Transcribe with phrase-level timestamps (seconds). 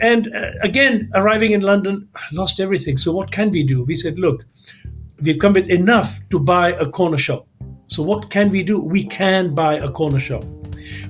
[0.00, 2.98] and uh, again, arriving in London, lost everything.
[2.98, 3.84] So what can we do?
[3.84, 4.44] We said, look,
[5.20, 7.46] we've come with enough to buy a corner shop.
[7.88, 8.80] So what can we do?
[8.80, 10.44] We can buy a corner shop.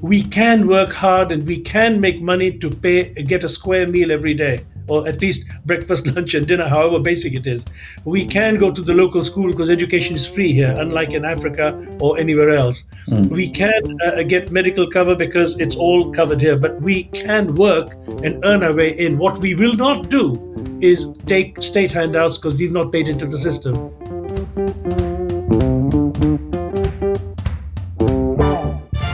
[0.01, 4.11] We can work hard and we can make money to pay get a square meal
[4.11, 7.65] every day or at least breakfast, lunch, and dinner, however basic it is.
[8.05, 11.87] We can go to the local school because education is free here, unlike in Africa
[12.01, 12.85] or anywhere else.
[13.09, 13.29] Mm.
[13.29, 17.95] We can uh, get medical cover because it's all covered here, but we can work
[18.23, 19.19] and earn our way in.
[19.19, 23.39] What we will not do is take state handouts because we've not paid into the
[23.39, 23.93] system.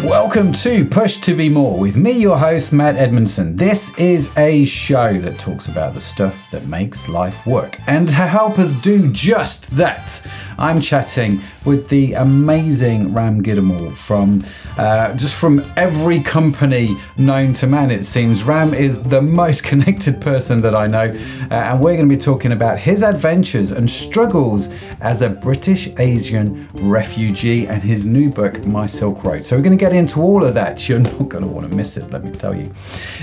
[0.05, 3.55] Welcome to Push to Be More with me, your host, Matt Edmondson.
[3.55, 7.79] This is a show that talks about the stuff that makes life work.
[7.87, 10.21] And to help us do just that,
[10.59, 14.45] I'm chatting with the amazing Ram Gidoomal from
[14.77, 18.43] uh, just from every company known to man, it seems.
[18.43, 21.11] Ram is the most connected person that I know,
[21.51, 24.69] uh, and we're going to be talking about his adventures and struggles
[25.01, 29.45] as a British Asian refugee and his new book, My Silk Road.
[29.45, 30.89] So we're going to get into all of that.
[30.89, 32.73] You're not going to want to miss it, let me tell you.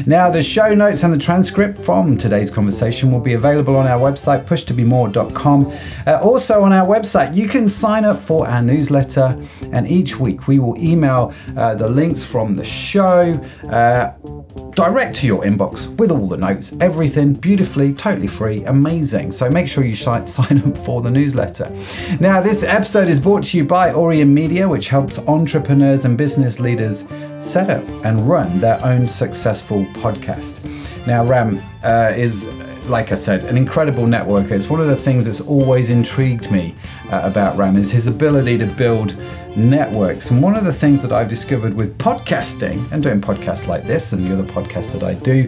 [0.05, 3.99] Now, the show notes and the transcript from today's conversation will be available on our
[3.99, 5.73] website, pushtobemore.com.
[6.07, 9.39] Uh, also, on our website, you can sign up for our newsletter,
[9.71, 13.33] and each week we will email uh, the links from the show.
[13.69, 14.13] Uh,
[14.73, 19.31] direct to your inbox with all the notes, everything beautifully, totally free, amazing.
[19.31, 21.69] So make sure you sign up for the newsletter.
[22.19, 26.58] Now, this episode is brought to you by Aurion Media, which helps entrepreneurs and business
[26.59, 27.05] leaders
[27.39, 30.65] set up and run their own successful podcast.
[31.07, 32.47] Now, Ram uh, is
[32.89, 34.51] like I said, an incredible networker.
[34.51, 36.73] It's one of the things that's always intrigued me
[37.11, 39.15] uh, about Ram is his ability to build
[39.55, 40.31] networks.
[40.31, 44.13] And one of the things that I've discovered with podcasting and doing podcasts like this
[44.13, 45.47] and the other podcasts that I do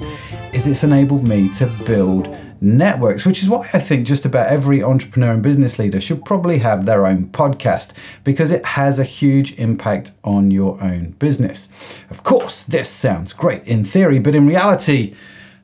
[0.54, 2.26] is it's enabled me to build
[2.62, 6.60] networks, which is why I think just about every entrepreneur and business leader should probably
[6.60, 7.90] have their own podcast
[8.24, 11.70] because it has a huge impact on your own business.
[12.12, 15.16] Of course, this sounds great in theory, but in reality,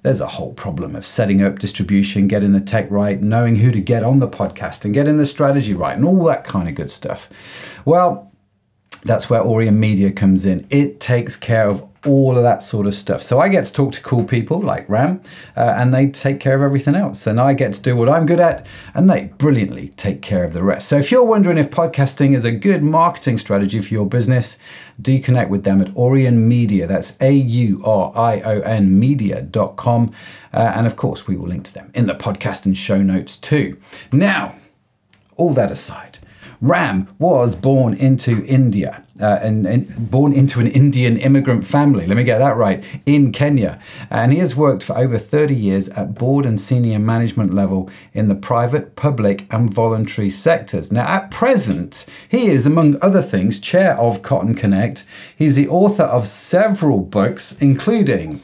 [0.01, 3.79] there's a whole problem of setting up distribution, getting the tech right, knowing who to
[3.79, 6.89] get on the podcast, and getting the strategy right, and all that kind of good
[6.89, 7.29] stuff.
[7.85, 8.31] Well,
[9.03, 10.65] that's where Aurion Media comes in.
[10.69, 13.21] It takes care of all of that sort of stuff.
[13.21, 15.21] So I get to talk to cool people like Ram,
[15.55, 17.27] uh, and they take care of everything else.
[17.27, 20.53] And I get to do what I'm good at, and they brilliantly take care of
[20.53, 20.87] the rest.
[20.87, 24.57] So if you're wondering if podcasting is a good marketing strategy for your business,
[25.01, 26.87] do connect with them at Aurion Media.
[26.87, 30.13] That's A U R I O N media.com.
[30.53, 33.37] Uh, and of course, we will link to them in the podcast and show notes
[33.37, 33.79] too.
[34.11, 34.55] Now,
[35.35, 36.06] all that aside,
[36.61, 42.05] Ram was born into India uh, and, and, born into an Indian immigrant family.
[42.05, 43.79] Let me get that right in Kenya,
[44.09, 48.27] and he has worked for over 30 years at board and senior management level in
[48.27, 50.91] the private, public, and voluntary sectors.
[50.91, 55.03] Now, at present, he is, among other things, chair of Cotton Connect.
[55.35, 58.41] He's the author of several books, including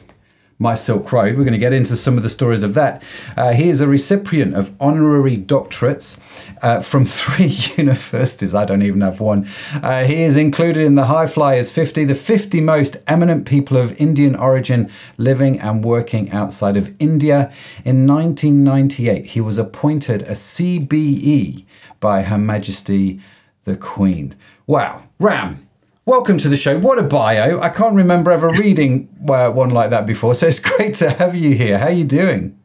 [0.58, 1.36] my Silk Road.
[1.36, 3.02] We're going to get into some of the stories of that.
[3.36, 6.16] Uh, he is a recipient of honorary doctorates
[6.62, 8.54] uh, from three universities.
[8.54, 9.48] I don't even have one.
[9.74, 13.92] Uh, he is included in the High Flyers 50, the 50 most eminent people of
[14.00, 17.52] Indian origin living and working outside of India.
[17.84, 21.64] In 1998, he was appointed a CBE
[22.00, 23.20] by Her Majesty
[23.64, 24.34] the Queen.
[24.66, 25.63] Wow, Ram,
[26.06, 26.78] Welcome to the show.
[26.78, 27.58] What a bio!
[27.60, 31.34] I can't remember ever reading uh, one like that before, so it's great to have
[31.34, 31.78] you here.
[31.78, 32.58] How are you doing?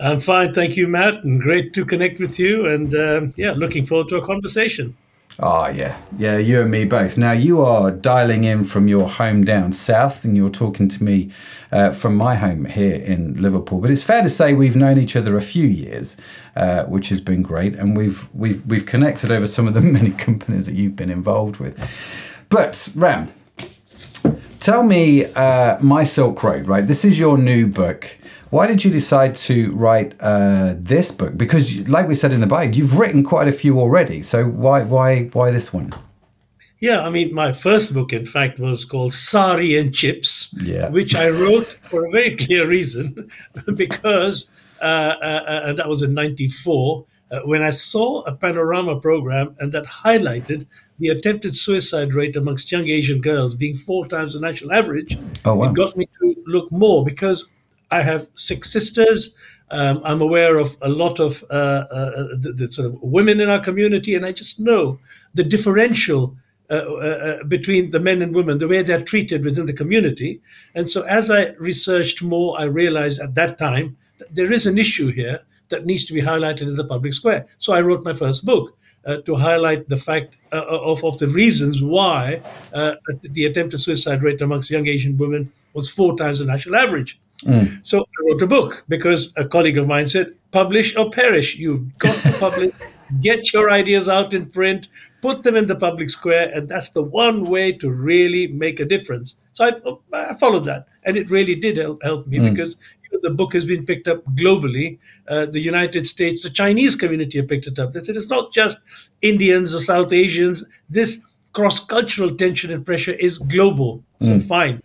[0.00, 2.66] I'm fine, thank you, Matt, and great to connect with you.
[2.66, 4.96] And um, yeah, looking forward to a conversation.
[5.38, 6.00] Oh, yeah.
[6.18, 7.16] Yeah, you and me both.
[7.16, 11.30] Now, you are dialing in from your home down south, and you're talking to me
[11.70, 13.80] uh, from my home here in Liverpool.
[13.80, 16.16] But it's fair to say we've known each other a few years,
[16.56, 17.76] uh, which has been great.
[17.76, 21.58] And we've, we've, we've connected over some of the many companies that you've been involved
[21.58, 21.78] with.
[22.54, 23.32] But Ram,
[24.60, 26.86] tell me, uh, My Silk Road, right?
[26.86, 28.08] This is your new book.
[28.50, 31.36] Why did you decide to write uh, this book?
[31.36, 34.22] Because, like we said in the bio, you've written quite a few already.
[34.22, 35.96] So why, why, why this one?
[36.78, 40.90] Yeah, I mean, my first book, in fact, was called Sari and Chips, yeah.
[40.90, 43.32] which I wrote for a very clear reason,
[43.74, 44.48] because,
[44.80, 49.72] uh, uh, and that was in '94, uh, when I saw a panorama program and
[49.72, 50.66] that highlighted
[50.98, 55.54] the attempted suicide rate amongst young Asian girls being four times the national average, oh,
[55.54, 55.68] wow.
[55.68, 57.50] it got me to look more because
[57.90, 59.36] I have six sisters.
[59.70, 63.48] Um, I'm aware of a lot of uh, uh, the, the, sort of women in
[63.48, 64.98] our community, and I just know
[65.32, 66.36] the differential
[66.70, 70.40] uh, uh, uh, between the men and women, the way they're treated within the community.
[70.74, 74.78] And so, as I researched more, I realized at that time that there is an
[74.78, 77.46] issue here that needs to be highlighted in the public square.
[77.58, 78.78] So, I wrote my first book.
[79.06, 82.40] Uh, to highlight the fact uh, of, of the reasons why
[82.72, 87.20] uh, the attempted suicide rate amongst young Asian women was four times the national average.
[87.44, 87.84] Mm.
[87.86, 91.56] So I wrote a book because a colleague of mine said, publish or perish.
[91.56, 92.72] You've got to publish,
[93.20, 94.88] get your ideas out in print,
[95.20, 98.84] put them in the public square, and that's the one way to really make a
[98.84, 99.36] difference.
[99.52, 99.66] So
[100.12, 102.50] I, I followed that, and it really did help, help me mm.
[102.50, 102.76] because
[103.22, 104.98] the book has been picked up globally.
[105.28, 107.92] Uh, the United States, the Chinese community have picked it up.
[107.92, 108.78] They said it's not just
[109.22, 110.64] Indians or South Asians.
[110.88, 111.20] This
[111.52, 114.02] cross-cultural tension and pressure is global.
[114.20, 114.48] So mm.
[114.48, 114.82] fine.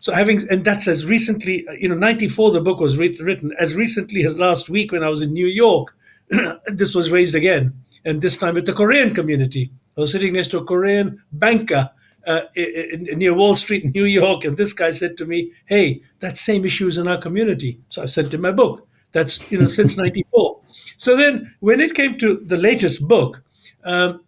[0.00, 3.52] So having, and that's as recently, you know, 94, the book was written.
[3.58, 5.96] As recently as last week when I was in New York,
[6.66, 7.74] this was raised again.
[8.04, 9.70] And this time with the Korean community.
[9.96, 11.90] I was sitting next to a Korean banker
[12.28, 14.44] uh, near Wall Street in New York.
[14.44, 17.80] And this guy said to me, hey, that same issue is in our community.
[17.88, 18.86] So I sent him my book.
[19.12, 20.60] That's, you know, since 94.
[20.96, 23.42] So then when it came to the latest book,
[23.84, 24.20] um,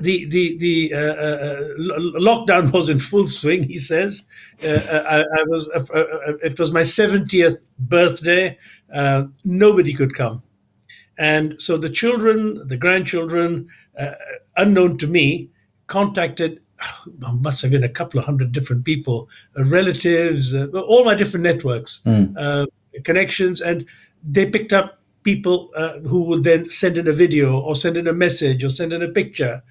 [0.00, 1.60] the the the uh, uh,
[2.20, 3.64] lockdown was in full swing.
[3.64, 4.24] He says,
[4.62, 8.58] uh, uh I, I, was uh, uh, it was my seventieth birthday.
[9.44, 10.42] nobody could come,
[11.18, 13.68] and so the children, the grandchildren,
[14.56, 15.50] unknown to me,
[15.86, 16.60] contacted.
[17.18, 22.66] Must have been a couple of hundred different people, relatives, all my different networks, mm.
[23.04, 23.86] connections, and
[24.22, 28.06] they picked up people uh, who would then send in a video or send in
[28.06, 29.62] a message or send in a picture.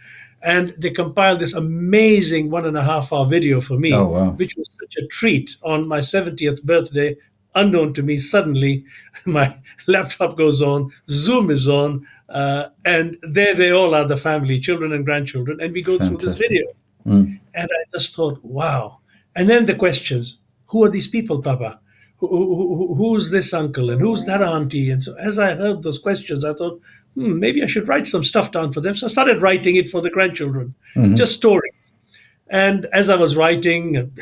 [0.43, 4.29] And they compiled this amazing one and a half hour video for me, oh, wow.
[4.31, 7.15] which was such a treat on my 70th birthday.
[7.55, 8.83] Unknown to me, suddenly
[9.25, 9.57] my
[9.87, 14.91] laptop goes on, Zoom is on, uh, and there they all are the family, children
[14.91, 16.19] and grandchildren, and we go Fantastic.
[16.19, 16.65] through this video.
[17.05, 17.39] Mm.
[17.53, 18.99] And I just thought, wow.
[19.35, 21.79] And then the questions who are these people, Papa?
[22.17, 24.89] who, who's this uncle and who's that auntie?
[24.89, 26.81] And so as I heard those questions, I thought,
[27.15, 28.95] hmm, maybe I should write some stuff down for them.
[28.95, 31.15] So I started writing it for the grandchildren, mm-hmm.
[31.15, 31.71] just stories.
[32.47, 34.19] And as I was writing and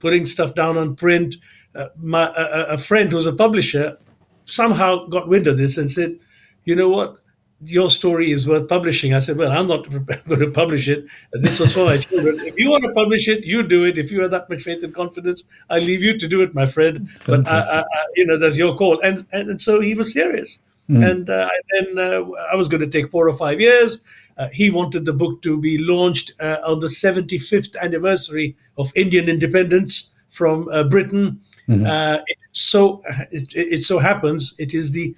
[0.00, 1.36] putting stuff down on print,
[1.74, 3.96] uh, my, a, a friend who's a publisher
[4.44, 6.18] somehow got wind of this and said,
[6.64, 7.16] you know what?
[7.64, 9.12] Your story is worth publishing.
[9.12, 9.88] I said, well, I'm not
[10.28, 11.04] going to publish it.
[11.32, 12.40] This was for my children.
[12.40, 13.98] If you want to publish it, you do it.
[13.98, 16.66] If you have that much faith and confidence, I leave you to do it, my
[16.66, 17.10] friend.
[17.20, 17.72] Fantastic.
[17.72, 19.00] But I, I, you know, that's your call.
[19.00, 20.58] And and, so he was serious.
[20.88, 21.10] Mm.
[21.10, 24.02] And uh, then uh, I was going to take four or five years.
[24.38, 29.28] Uh, he wanted the book to be launched uh, on the 75th anniversary of Indian
[29.28, 31.40] independence from uh, Britain.
[31.68, 31.86] Mm-hmm.
[31.86, 35.14] Uh, it, so it, it so happens it is the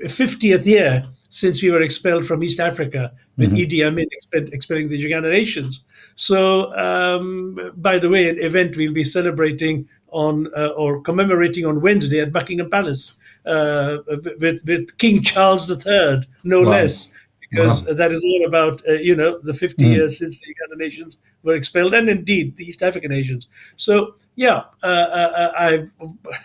[0.00, 3.72] 50th year since we were expelled from East Africa with mm-hmm.
[3.72, 4.06] Idi Amin
[4.52, 5.80] expelling the Ugandan Asians.
[6.14, 11.80] So, um, by the way, an event we'll be celebrating on uh, or commemorating on
[11.80, 13.14] Wednesday at Buckingham Palace
[13.46, 13.96] uh,
[14.38, 16.68] with, with King Charles III, no wow.
[16.68, 17.14] less.
[17.40, 17.94] Because wow.
[17.94, 19.94] that is all about, uh, you know, the 50 mm.
[19.94, 23.48] years since the Ugandan Asians were expelled, and indeed the East African nations.
[23.76, 25.88] So yeah, uh, uh, I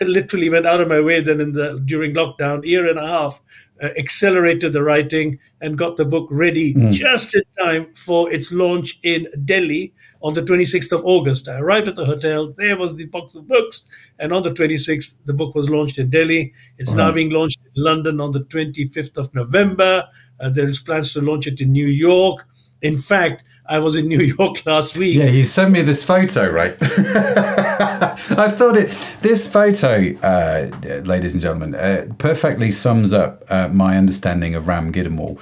[0.04, 3.40] literally went out of my way then in the during lockdown, year and a half,
[3.82, 6.92] uh, accelerated the writing and got the book ready mm.
[6.92, 11.48] just in time for its launch in Delhi on the 26th of August.
[11.48, 12.52] I arrived at the hotel.
[12.56, 13.88] There was the box of books.
[14.18, 16.52] And on the 26th, the book was launched in Delhi.
[16.76, 20.08] It's now being launched in London on the 25th of November.
[20.40, 22.46] Uh, there is plans to launch it in New York.
[22.82, 25.16] In fact, I was in New York last week.
[25.16, 26.76] Yeah, you sent me this photo, right?
[26.80, 28.96] I thought it.
[29.20, 30.70] This photo, uh,
[31.04, 35.38] ladies and gentlemen, uh, perfectly sums up uh, my understanding of Ram Gidoomal.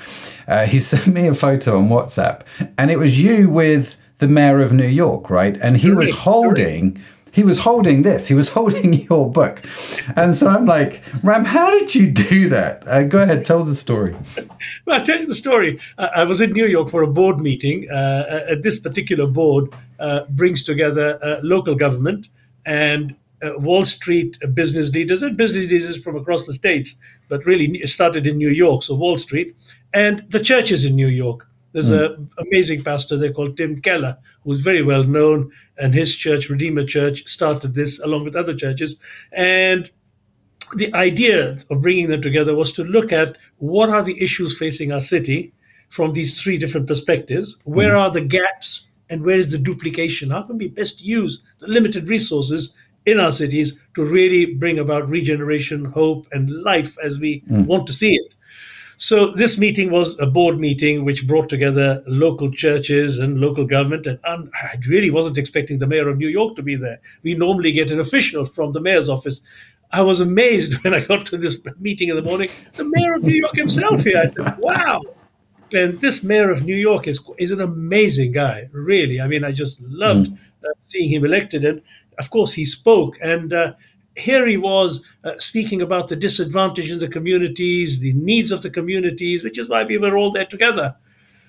[0.48, 2.42] Uh, he sent me a photo on WhatsApp,
[2.76, 5.56] and it was you with the mayor of New York, right?
[5.60, 7.00] And he was holding
[7.36, 8.28] he was holding this.
[8.28, 9.62] He was holding your book.
[10.16, 12.88] And so I'm like, Ram, how did you do that?
[12.88, 14.16] Uh, go ahead, tell the story.
[14.86, 15.78] well, I'll tell you the story.
[15.98, 17.88] Uh, I was in New York for a board meeting.
[17.92, 19.68] Uh, uh this particular board
[20.00, 22.28] uh, brings together uh, local government
[22.64, 23.14] and
[23.58, 26.96] Wall Street business leaders and business leaders from across the states,
[27.28, 29.54] but really started in New York, so Wall Street,
[29.92, 31.46] and the churches in New York.
[31.72, 32.16] There's mm.
[32.16, 36.84] an amazing pastor there called Tim Keller, who's very well known, and his church, Redeemer
[36.84, 38.98] Church, started this along with other churches.
[39.32, 39.90] And
[40.74, 44.92] the idea of bringing them together was to look at what are the issues facing
[44.92, 45.52] our city
[45.88, 47.58] from these three different perspectives.
[47.64, 48.00] Where mm.
[48.00, 50.30] are the gaps and where is the duplication?
[50.30, 55.08] How can we best use the limited resources in our cities to really bring about
[55.08, 57.66] regeneration, hope, and life as we mm.
[57.66, 58.34] want to see it?
[58.98, 64.06] So this meeting was a board meeting which brought together local churches and local government.
[64.06, 67.00] And um, I really wasn't expecting the mayor of New York to be there.
[67.22, 69.40] We normally get an official from the mayor's office.
[69.92, 72.48] I was amazed when I got to this meeting in the morning.
[72.74, 74.18] The mayor of New York himself here.
[74.18, 75.02] I said, "Wow!"
[75.72, 78.68] And this mayor of New York is is an amazing guy.
[78.72, 80.38] Really, I mean, I just loved mm.
[80.64, 81.64] uh, seeing him elected.
[81.64, 81.82] And
[82.18, 83.52] of course, he spoke and.
[83.52, 83.72] Uh,
[84.16, 88.70] here he was uh, speaking about the disadvantages of the communities, the needs of the
[88.70, 90.96] communities, which is why we were all there together.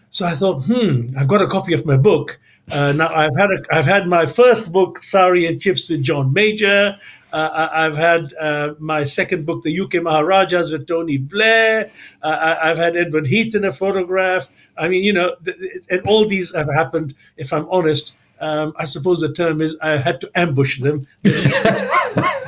[0.10, 2.40] So I thought, hmm, I've got a copy of my book.
[2.72, 6.34] Uh, now I've had a, I've had my first book, Sari and Chips with John
[6.34, 6.98] Major.
[7.32, 11.92] Uh, I've had uh, my second book, The UK Maharajas with Tony Blair.
[12.22, 14.50] Uh, I've had Edward Heath in a photograph.
[14.78, 15.58] I mean, you know, th-
[15.90, 18.14] and all these have happened, if I'm honest.
[18.40, 21.08] Um, I suppose the term is I had to ambush them.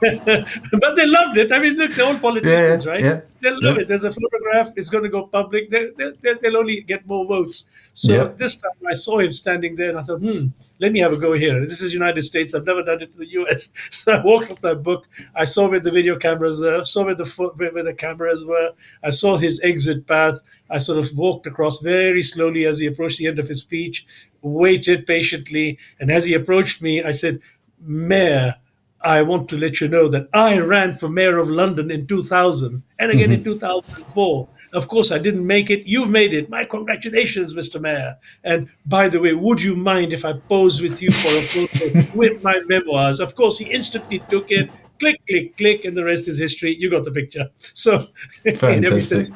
[0.80, 1.52] but they loved it.
[1.52, 3.04] I mean, they're all politicians, yeah, right?
[3.04, 3.82] Yeah, they love yeah.
[3.82, 3.88] it.
[3.88, 4.72] There's a photograph.
[4.76, 5.70] It's going to go public.
[5.70, 7.68] They, they, they'll only get more votes.
[7.92, 11.12] So this time I saw him standing there and I thought, hmm, let me have
[11.12, 11.66] a go here.
[11.66, 12.54] This is United States.
[12.54, 13.68] I've never done it in the US.
[13.90, 15.06] So I walked up that book.
[15.34, 16.80] I saw where the video cameras were.
[16.80, 18.70] I saw where the where the cameras were.
[19.04, 20.40] I saw his exit path.
[20.70, 24.06] I sort of walked across very slowly as he approached the end of his speech,
[24.40, 27.40] waited patiently, and as he approached me, I said,
[27.80, 28.56] Mayor,
[29.02, 32.82] I want to let you know that I ran for mayor of London in 2000
[32.98, 33.34] and again mm-hmm.
[33.34, 34.48] in 2004.
[34.72, 35.86] Of course, I didn't make it.
[35.86, 36.48] You've made it.
[36.48, 37.80] My congratulations, Mr.
[37.80, 38.16] Mayor.
[38.44, 42.06] And by the way, would you mind if I pose with you for a photo
[42.14, 43.18] with my memoirs?
[43.18, 44.70] Of course, he instantly took it.
[45.00, 46.76] Click, click, click, and the rest is history.
[46.78, 47.50] You got the picture.
[47.74, 48.06] So,
[48.54, 49.28] fantastic.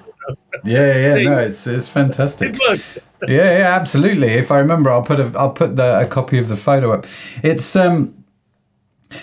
[0.65, 2.55] yeah, yeah, no, it's it's fantastic.
[2.61, 2.81] It
[3.29, 4.29] yeah, yeah, absolutely.
[4.29, 7.07] If I remember, I'll put a I'll put the, a copy of the photo up.
[7.43, 8.24] It's um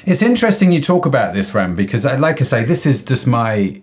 [0.06, 3.28] it's interesting you talk about this, Ram, because I, like I say, this is just
[3.28, 3.82] my.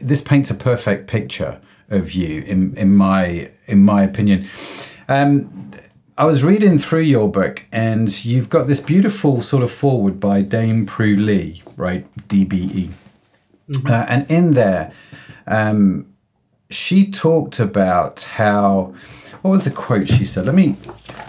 [0.00, 1.60] this paints a perfect picture
[1.90, 4.48] of you, in in my in my opinion.
[5.08, 5.70] Um,
[6.16, 10.42] I was reading through your book, and you've got this beautiful sort of forward by
[10.42, 12.06] Dame Prue Leith, right?
[12.28, 12.90] DBE,
[13.68, 13.86] mm-hmm.
[13.86, 14.92] uh, and in there,
[15.46, 16.06] um,
[16.70, 18.94] she talked about how
[19.44, 20.46] what was the quote she said?
[20.46, 20.74] Let me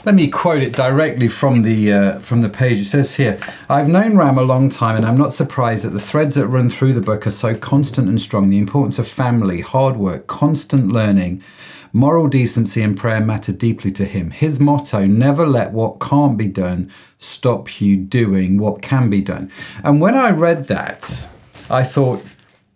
[0.06, 2.80] let me quote it directly from the uh, from the page.
[2.80, 6.00] It says here, "I've known Ram a long time, and I'm not surprised that the
[6.00, 8.50] threads that run through the book are so constant and strong.
[8.50, 11.44] The importance of family, hard work, constant learning."
[11.92, 14.32] Moral decency and prayer matter deeply to him.
[14.32, 19.50] His motto, never let what can't be done stop you doing what can be done.
[19.82, 21.28] And when I read that,
[21.70, 22.22] I thought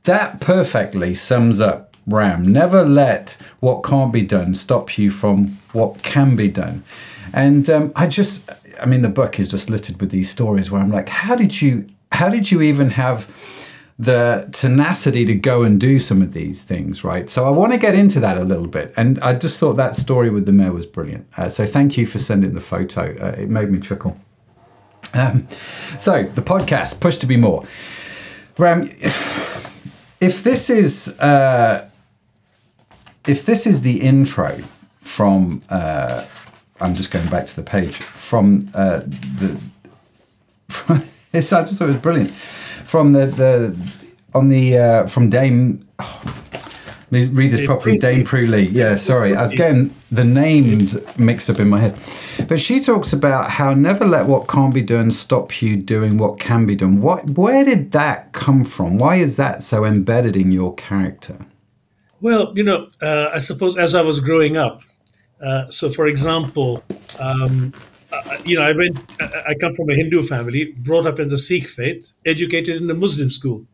[0.03, 2.43] that perfectly sums up Ram.
[2.43, 6.83] Never let what can't be done stop you from what can be done.
[7.33, 8.49] And um, I just,
[8.81, 11.61] I mean, the book is just littered with these stories where I'm like, how did
[11.61, 13.27] you, how did you even have
[13.99, 17.29] the tenacity to go and do some of these things, right?
[17.29, 18.93] So I want to get into that a little bit.
[18.95, 21.27] And I just thought that story with the mayor was brilliant.
[21.35, 23.15] Uh, so thank you for sending the photo.
[23.21, 24.17] Uh, it made me chuckle.
[25.13, 25.47] Um,
[25.97, 27.65] so the podcast, Push to Be More.
[28.57, 28.83] Ram,
[30.21, 31.88] if this is uh,
[33.29, 34.57] if this is the intro
[35.01, 36.25] from, uh,
[36.81, 39.01] I'm just going back to the page from uh,
[39.39, 39.59] the.
[41.33, 43.77] it's I just thought it was brilliant from the the
[44.33, 45.87] on the uh, from Dame.
[45.99, 46.21] Oh,
[47.11, 47.97] let me read this properly.
[47.97, 48.71] Dame Prue Leith.
[48.71, 49.35] Yeah, sorry.
[49.35, 51.99] I was getting the named mixed up in my head.
[52.47, 56.39] But she talks about how never let what can't be done stop you doing what
[56.39, 57.01] can be done.
[57.01, 58.99] What, where did that come from?
[58.99, 61.47] Why is that so embedded in your character?
[62.21, 64.83] Well, you know, uh, I suppose as I was growing up,
[65.41, 66.83] uh, so for example,
[67.19, 67.73] um,
[68.11, 71.37] uh, you know, I went, I come from a Hindu family, brought up in the
[71.37, 73.65] Sikh faith, educated in the Muslim school.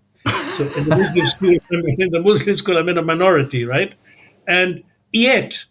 [0.54, 1.50] So in the Muslim school,
[1.98, 3.96] in the Muslim school, I'm in a minority, right?
[4.48, 5.66] And yet,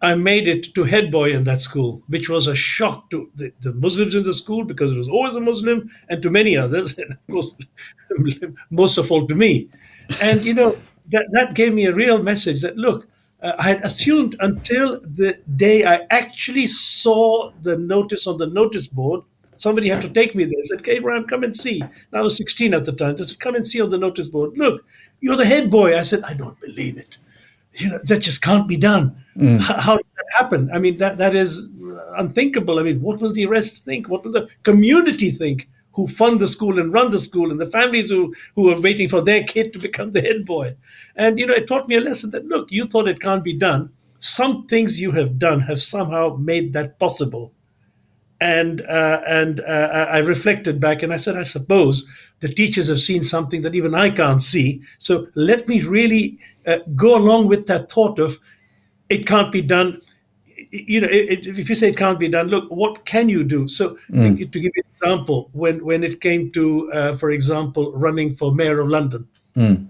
[0.00, 3.52] I made it to head boy in that school, which was a shock to the,
[3.60, 6.98] the, Muslims in the school because it was always a Muslim and to many others,
[6.98, 7.56] and of course,
[8.70, 9.68] most of all to me.
[10.20, 10.76] And you know,
[11.08, 13.06] that, that gave me a real message that look,
[13.42, 18.86] uh, I had assumed until the day I actually saw the notice on the notice
[18.86, 19.22] board.
[19.56, 20.58] Somebody had to take me there.
[20.58, 23.16] I said, "Okay, Abraham, come and see." And I was 16 at the time.
[23.16, 24.56] They said, "Come and see on the notice board.
[24.56, 24.84] Look,
[25.20, 27.18] you're the head boy." I said, "I don't believe it.
[27.76, 29.24] You know that just can't be done.
[29.36, 29.60] Mm.
[29.60, 30.70] How, how did that happen?
[30.72, 31.68] I mean, that that is
[32.16, 32.78] unthinkable.
[32.78, 34.08] I mean, what will the rest think?
[34.08, 37.66] What will the community think?" Who fund the school and run the school and the
[37.66, 40.76] families who, who are waiting for their kid to become the head boy.
[41.16, 43.52] And, you know, it taught me a lesson that, look, you thought it can't be
[43.56, 43.90] done.
[44.18, 47.52] Some things you have done have somehow made that possible.
[48.40, 52.06] and uh, and uh, I reflected back and I said, I suppose
[52.40, 54.82] the teachers have seen something that even I can't see.
[54.98, 58.38] So let me really uh, go along with that thought of
[59.08, 60.00] it can't be done.
[60.70, 63.68] You know, it, if you say it can't be done, look, what can you do?
[63.68, 64.38] So, mm.
[64.38, 68.54] to give you an example, when when it came to, uh, for example, running for
[68.54, 69.86] mayor of London, mm.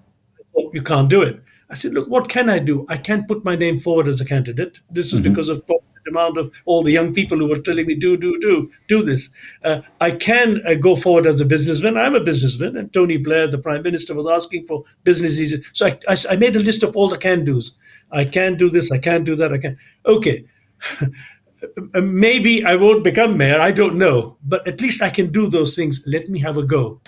[0.72, 1.40] you can't do it.
[1.70, 2.86] I said, look, what can I do?
[2.88, 4.78] I can't put my name forward as a candidate.
[4.90, 5.30] This is mm-hmm.
[5.30, 8.38] because of the demand of all the young people who were telling me, do, do,
[8.40, 9.30] do, do this.
[9.64, 11.96] Uh, I can uh, go forward as a businessman.
[11.96, 12.76] I'm a businessman.
[12.76, 15.40] And Tony Blair, the prime minister, was asking for business.
[15.72, 17.76] So I, I, I made a list of all the can do's.
[18.12, 18.92] I can do this.
[18.92, 19.52] I can do that.
[19.52, 19.78] I can.
[20.06, 20.44] Okay.
[21.94, 23.60] Maybe I won't become mayor.
[23.60, 24.36] I don't know.
[24.42, 26.02] But at least I can do those things.
[26.06, 27.00] Let me have a go.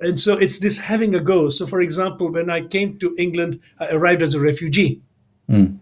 [0.00, 1.48] And so it's this having a go.
[1.48, 5.02] So, for example, when I came to England, I arrived as a refugee.
[5.48, 5.78] Mm.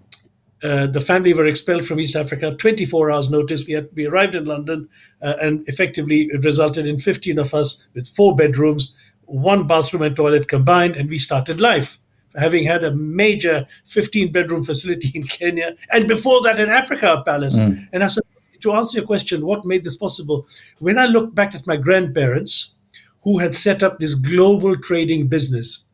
[0.60, 2.56] Uh, the family were expelled from East Africa.
[2.56, 3.66] 24 hours notice.
[3.66, 4.88] We had we arrived in London,
[5.22, 8.92] uh, and effectively it resulted in 15 of us with four bedrooms,
[9.26, 11.98] one bathroom and toilet combined, and we started life.
[12.38, 17.22] Having had a major 15 bedroom facility in Kenya, and before that in Africa, a
[17.22, 17.56] palace.
[17.56, 17.88] Mm.
[17.92, 18.22] And I said,
[18.60, 20.46] to answer your question, what made this possible?
[20.78, 22.74] When I look back at my grandparents,
[23.22, 25.84] who had set up this global trading business,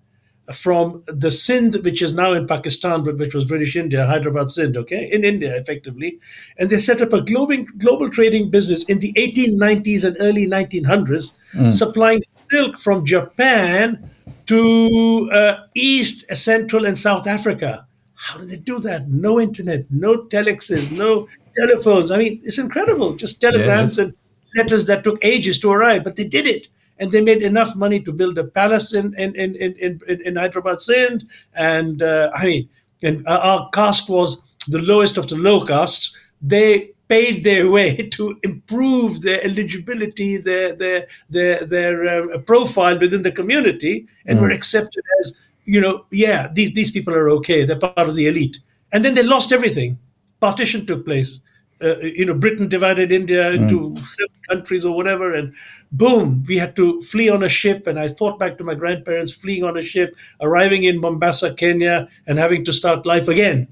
[0.52, 4.76] from the Sindh, which is now in Pakistan, but which was British India, Hyderabad Sindh,
[4.76, 6.18] okay, in India effectively.
[6.58, 11.32] And they set up a global, global trading business in the 1890s and early 1900s,
[11.54, 11.72] mm.
[11.72, 14.10] supplying silk from Japan
[14.46, 17.86] to uh, East, Central, and South Africa.
[18.14, 19.08] How did they do that?
[19.08, 22.10] No internet, no telexes, no telephones.
[22.10, 23.16] I mean, it's incredible.
[23.16, 24.14] Just telegrams yeah, and
[24.56, 28.00] letters that took ages to arrive, but they did it and they made enough money
[28.00, 31.24] to build a palace in in in in, in, in Hyderabad, Sindh.
[31.54, 32.68] And uh, I mean,
[33.02, 36.16] and our caste was the lowest of the low castes.
[36.40, 43.22] They paid their way to improve their eligibility, their their their their uh, profile within
[43.22, 44.42] the community, and mm.
[44.42, 47.64] were accepted as you know, yeah, these these people are okay.
[47.64, 48.58] They're part of the elite.
[48.92, 49.98] And then they lost everything.
[50.40, 51.40] Partition took place.
[51.82, 53.98] Uh, you know, Britain divided India into mm.
[53.98, 55.52] seven countries or whatever, and
[55.90, 57.86] boom, we had to flee on a ship.
[57.86, 62.08] And I thought back to my grandparents fleeing on a ship, arriving in Mombasa, Kenya,
[62.26, 63.66] and having to start life again.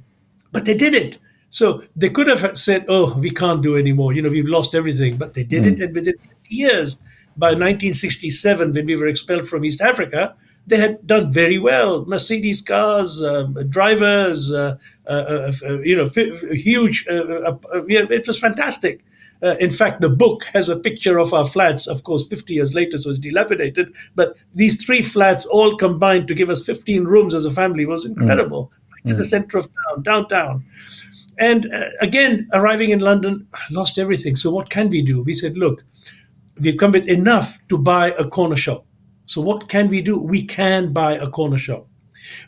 [0.51, 1.19] But they did it.
[1.53, 4.15] So they could have said, oh, we can't do anymore.
[4.15, 5.17] You know, we've lost everything.
[5.19, 5.73] But they did mm.
[5.73, 5.83] it.
[5.83, 6.15] And within
[6.49, 6.97] years,
[7.37, 10.35] by 1967, when we were expelled from East Africa,
[10.67, 12.05] they had done very well.
[12.07, 16.09] Mercedes cars, uh, drivers, uh, uh, uh, uh you know,
[16.53, 17.07] huge.
[17.09, 17.55] Uh,
[17.87, 19.05] it was fantastic.
[19.43, 22.75] Uh, in fact, the book has a picture of our flats, of course, 50 years
[22.75, 23.93] later, so it's dilapidated.
[24.15, 28.05] But these three flats all combined to give us 15 rooms as a family was
[28.05, 28.71] incredible.
[29.05, 29.11] Mm.
[29.11, 29.31] In the mm.
[29.31, 30.65] center of town, downtown.
[31.43, 34.37] And uh, again, arriving in London, lost everything.
[34.37, 35.23] So what can we do?
[35.25, 35.83] We said, look,
[36.61, 38.87] we've come with enough to buy a corner shop.
[39.27, 40.17] So what can we do?
[40.17, 41.89] We can buy a corner shop.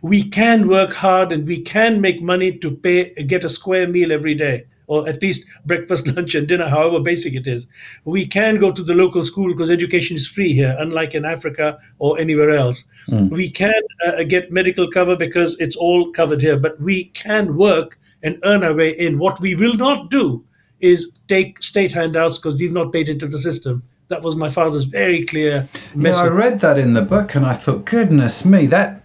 [0.01, 4.13] We can work hard and we can make money to pay get a square meal
[4.13, 7.67] every day or at least breakfast, lunch, and dinner, however basic it is.
[8.05, 11.79] We can go to the local school because education is free here, unlike in Africa
[11.99, 12.85] or anywhere else.
[13.09, 13.31] Mm.
[13.31, 17.99] We can uh, get medical cover because it's all covered here, but we can work
[18.25, 19.19] and earn our way in.
[19.19, 20.45] What we will not do
[20.81, 23.85] is take state handouts because we've not paid into the system.
[24.09, 26.19] That was my father's very clear message.
[26.19, 29.03] Yeah, I read that in the book and I thought, goodness me, that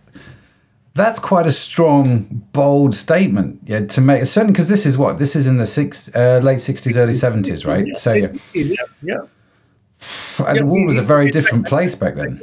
[0.93, 3.61] that's quite a strong, bold statement.
[3.65, 6.59] Yeah, to make certain because this is what this is in the six, uh, late
[6.59, 7.87] sixties, early seventies, right?
[7.87, 7.95] Yeah.
[7.95, 9.21] So yeah, yeah, yeah.
[10.45, 12.41] And the world was a very different place back then.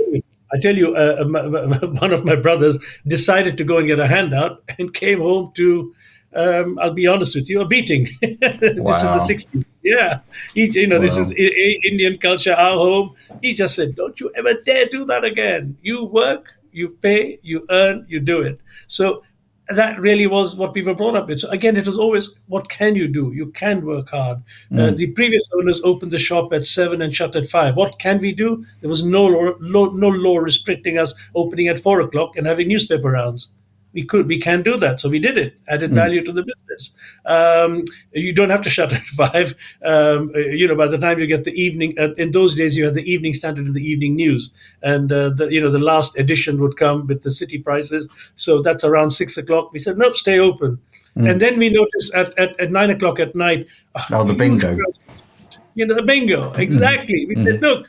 [0.53, 1.25] I tell you, uh,
[2.01, 5.95] one of my brothers decided to go and get a handout and came home to.
[6.37, 8.09] Um, I'll be honest with you, a beating.
[8.20, 8.92] this wow.
[8.92, 9.64] is the 60s.
[9.83, 10.20] Yeah.
[10.53, 11.03] He, you know, wow.
[11.03, 13.14] this is Indian culture, our home.
[13.40, 15.79] He just said, Don't you ever dare do that again.
[15.81, 18.61] You work, you pay, you earn, you do it.
[18.87, 19.22] So
[19.68, 21.40] that really was what we were brought up with.
[21.40, 23.33] So again, it was always, what can you do?
[23.35, 24.38] You can work hard.
[24.70, 24.92] Uh, mm.
[24.92, 27.77] Uh, the previous owners opened the shop at seven and shut at five.
[27.77, 28.64] What can we do?
[28.81, 33.11] There was no law, no law restricting us opening at four o'clock and having newspaper
[33.11, 33.49] rounds
[33.97, 35.95] we could we can do that so we did it added mm.
[35.95, 36.91] value to the business
[37.35, 37.83] um,
[38.13, 39.55] you don't have to shut at five
[39.85, 40.31] um,
[40.61, 42.95] you know by the time you get the evening uh, in those days you had
[42.95, 44.51] the evening standard and the evening news
[44.83, 48.61] and uh, the you know the last edition would come with the city prices so
[48.61, 50.79] that's around six o'clock we said no stay open
[51.17, 51.31] mm.
[51.31, 53.67] and then we noticed at, at, at nine o'clock at night
[54.13, 54.77] oh the bingo
[55.75, 56.61] you know the bingo hmm.
[56.61, 57.29] exactly mm.
[57.29, 57.65] we said hmm.
[57.65, 57.87] look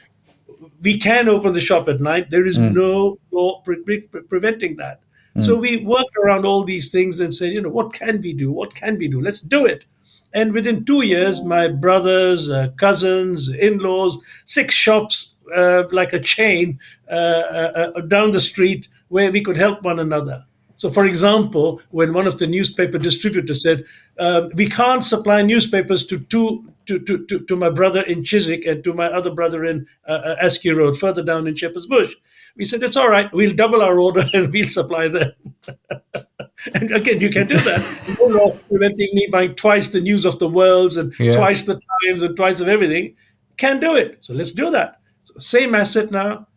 [0.81, 2.29] we can open the shop at night.
[2.29, 2.73] There is mm.
[2.73, 4.99] no law pre- pre- preventing that.
[5.39, 5.61] So mm.
[5.61, 8.51] we worked around all these things and said, you know, what can we do?
[8.51, 9.21] What can we do?
[9.21, 9.85] Let's do it.
[10.33, 16.19] And within two years, my brothers, uh, cousins, in laws, six shops uh, like a
[16.19, 20.43] chain uh, uh, uh, down the street where we could help one another.
[20.75, 23.83] So, for example, when one of the newspaper distributors said,
[24.19, 26.65] uh, We can't supply newspapers to two.
[26.87, 30.35] To, to, to, to my brother in Chiswick and to my other brother in uh,
[30.39, 32.15] Askew Road, further down in Shepherd's Bush.
[32.57, 35.31] We said, It's all right, we'll double our order and we'll supply them.
[36.73, 38.17] and again, you can do that.
[38.19, 41.33] No law preventing me buying twice the news of the worlds and Yeah.
[41.33, 43.15] twice the times and twice of everything.
[43.57, 44.17] Can do it.
[44.21, 44.99] So let's do that.
[45.39, 46.47] Same asset now,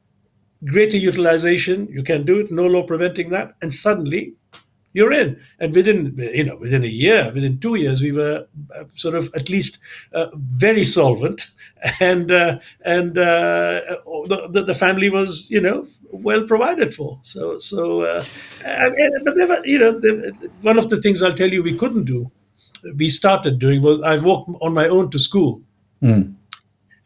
[0.65, 1.89] greater utilization.
[1.91, 2.51] You can do it.
[2.51, 3.55] No law preventing that.
[3.63, 4.35] And suddenly,
[4.93, 5.41] you're in.
[5.59, 9.31] And within you know within a year, within two years, we were uh, sort of
[9.35, 9.79] at least
[10.13, 11.51] uh, very solvent,
[12.01, 13.81] and uh, and uh,
[14.29, 17.19] the, the the family was you know well provided for.
[17.23, 18.25] So so, uh,
[18.65, 21.77] I mean, but never you know the, one of the things I'll tell you we
[21.77, 22.31] couldn't do,
[22.97, 25.63] we started doing was I walked on my own to school.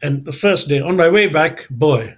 [0.01, 2.15] And the first day, on my way back, boy,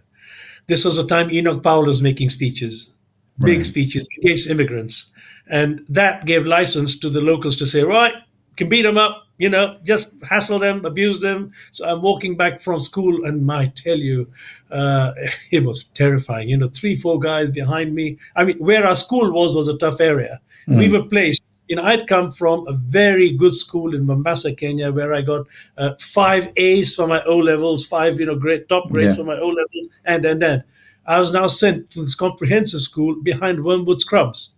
[0.67, 2.91] this was the time Enoch Powell was making speeches,
[3.39, 5.11] big speeches against immigrants.
[5.49, 8.13] And that gave license to the locals to say, right,
[8.57, 11.51] can beat them up, you know, just hassle them, abuse them.
[11.71, 14.27] So I'm walking back from school, and I tell you,
[14.71, 15.13] uh,
[15.51, 16.49] it was terrifying.
[16.49, 18.17] You know, three, four guys behind me.
[18.35, 20.41] I mean, where our school was was a tough area.
[20.67, 24.91] We were placed you know, I'd come from a very good school in Mombasa, Kenya,
[24.91, 28.89] where I got uh, five A's for my O levels, five, you know, great top
[28.89, 29.17] grades Yeah.
[29.17, 30.63] for my O levels, and and then
[31.05, 34.56] I was now sent to this comprehensive school behind Wormwood Scrubs.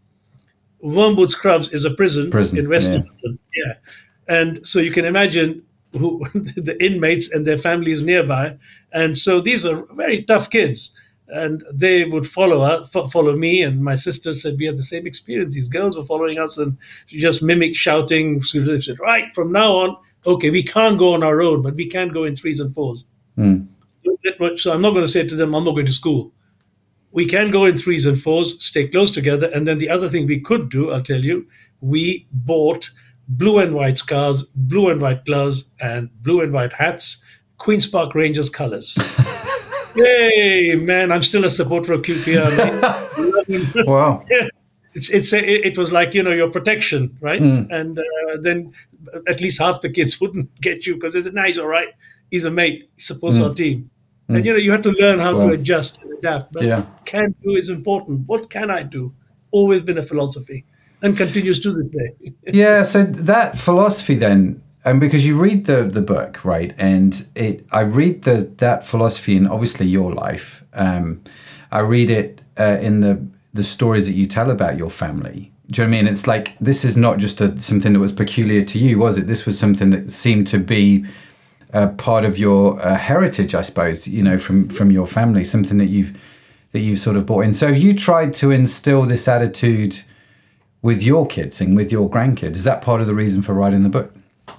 [0.82, 2.98] Wormwood Scrubs is a prison, Prison, in West yeah.
[2.98, 3.74] London, yeah,
[4.28, 5.64] and so you can imagine
[5.94, 8.58] who the inmates and their families nearby,
[8.92, 10.92] and so these were very tough kids
[11.32, 14.84] and they would follow us, fo- follow me, and my sister said we had the
[14.84, 15.54] same experience.
[15.54, 18.42] These girls were following us and she just mimic shouting.
[18.42, 21.76] So they said, right from now on, okay, we can't go on our own, but
[21.76, 23.06] we can go in threes and fours.
[23.36, 23.62] Hmm.
[24.58, 26.32] So I'm not going to say to them, I'm not going to school.
[27.12, 30.28] We can go in threes and fours, stay close together, and then the other thing
[30.28, 31.48] we could do, I'll tell you,
[31.82, 32.92] we bought
[33.28, 37.24] blue and white scarves, blue and white gloves, and blue and white hats,
[37.58, 38.98] Queens Park Rangers colors.
[39.96, 41.12] Yay, man!
[41.12, 43.06] I'm still a supporter of QPR.
[43.88, 44.24] Wow.
[44.94, 47.42] it's it's a, it was like you know your protection, right?
[47.42, 48.04] And uh,
[48.42, 48.74] then
[49.28, 51.90] at least half the kids wouldn't get you because they said, "Nah, he's all right.
[52.30, 52.90] He's a mate.
[52.96, 53.90] He supports our team."
[54.36, 55.48] And you know you have to learn how Wow.
[55.48, 56.54] to adjust and adapt.
[56.54, 56.86] But Yeah.
[57.06, 58.28] can do is important.
[58.28, 59.14] What can I do?
[59.52, 60.66] Always been a philosophy,
[61.02, 62.34] and continues to this day.
[62.54, 67.66] yeah so that philosophy then and because you read the the book right and it
[67.72, 71.22] i read the that philosophy in obviously your life um
[71.72, 75.82] i read it uh, in the the stories that you tell about your family do
[75.82, 78.12] you know what i mean it's like this is not just a, something that was
[78.14, 81.06] peculiar to you was it this was something that seemed to be
[81.74, 85.78] uh, part of your uh, heritage i suppose you know from from your family something
[85.78, 86.18] that you've
[86.72, 90.04] that you've sort of brought in so you tried to instill this attitude
[90.82, 92.56] with your kids and with your grandkids.
[92.56, 94.14] Is that part of the reason for writing the book?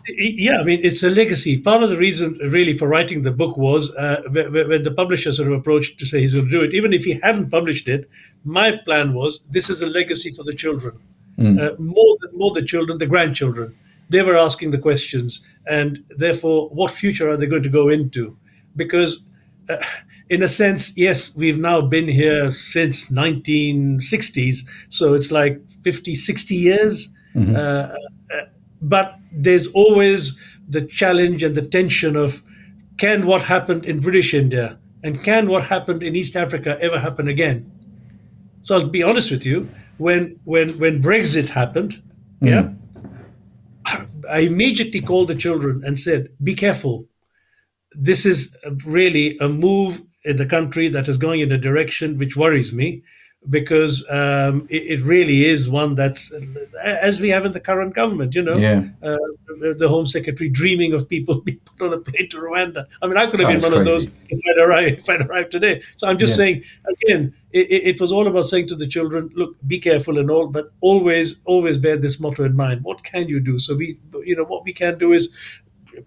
[0.09, 1.59] Yeah, I mean, it's a legacy.
[1.59, 5.51] Part of the reason, really, for writing the book was uh, when the publisher sort
[5.53, 6.75] of approached to say he's going to do it.
[6.75, 8.09] Even if he hadn't published it,
[8.45, 10.99] my plan was this is a legacy for the children.
[11.39, 13.75] Uh, more than more the children, the grandchildren.
[14.11, 18.37] They were asking the questions, and therefore, what future are they going to go into?
[18.77, 19.27] Because,
[19.69, 19.77] uh,
[20.29, 26.55] in a sense, yes, we've now been here since 1960s, so it's like 50, 60
[26.55, 27.09] years.
[27.57, 27.95] Uh,
[28.83, 32.43] but there's always the challenge and the tension of
[32.99, 37.29] can what happened in British India and can what happened in East Africa ever happen
[37.29, 37.71] again?
[38.63, 39.69] So I'll be honest with you,
[39.99, 42.03] when when when Brexit happened,
[42.41, 42.71] yeah,
[44.31, 47.09] I immediately called the children and said, "Be careful.
[47.93, 52.37] This is really a move in the country that is going in a direction which
[52.37, 53.03] worries me."
[53.49, 56.31] Because um, it, it really is one that's,
[56.85, 58.85] as we have in the current government, you know, Yeah.
[59.03, 59.17] uh,
[59.61, 62.85] the- the Home Secretary dreaming of people being put on a plane to Rwanda.
[63.01, 65.23] I mean, I could have Oh, been one of those if I'd arrived, if I'd
[65.23, 65.81] arrived today.
[65.97, 66.37] So I'm just Yeah.
[66.37, 66.63] saying,
[67.07, 70.47] again, it, it was all about saying to the children, look, be careful and all,
[70.47, 72.85] but always, always bear this motto in mind.
[72.85, 73.59] What can you do?
[73.59, 75.33] So we, you know, what we can do is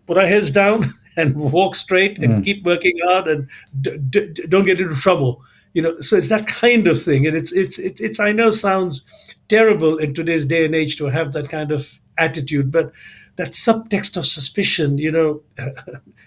[0.05, 2.43] put our heads down and walk straight and Mm.
[2.45, 3.47] keep working hard and
[3.81, 5.41] d- d- d- don't get into trouble.
[5.73, 8.51] You know, so it's that kind of thing, and it's it's it's, it's I know
[8.51, 9.05] sounds
[9.49, 12.91] terrible in today's day and age to have that kind of attitude, but
[13.37, 15.41] that subtext of suspicion, you know,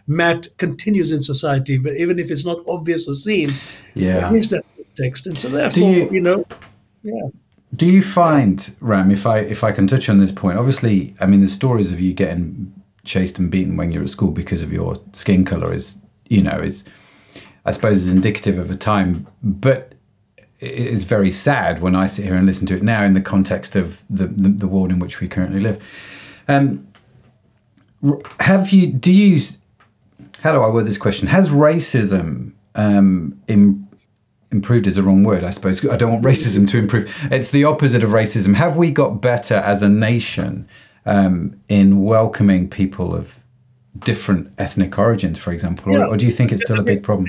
[0.08, 3.52] Matt continues in society, but even if it's not obvious or seen,
[3.94, 4.28] Yeah.
[4.28, 6.44] there is that subtext, and so therefore, you- you, know,
[7.04, 7.28] yeah.
[7.74, 11.26] Do you find, Ram, if I if I can touch on this point, obviously, I
[11.26, 12.72] mean, the stories of you getting
[13.04, 16.58] chased and beaten when you're at school because of your skin color is, you know,
[16.58, 16.82] is
[17.66, 19.94] I suppose is indicative of a time, but
[20.60, 23.20] it is very sad when I sit here and listen to it now in the
[23.20, 25.82] context of the the, the world in which we currently live.
[26.48, 26.86] Um,
[28.40, 28.86] have you?
[28.86, 29.42] Do you?
[30.40, 31.28] How do I word this question?
[31.28, 33.88] Has racism um, Im,
[34.52, 35.84] improved is a wrong word, I suppose.
[35.84, 37.14] I don't want racism to improve.
[37.30, 38.54] It's the opposite of racism.
[38.54, 40.68] Have we got better as a nation
[41.04, 43.40] um, in welcoming people of
[44.00, 46.06] different ethnic origins, for example, or, yeah.
[46.06, 47.28] or, do you think it's still a big problem?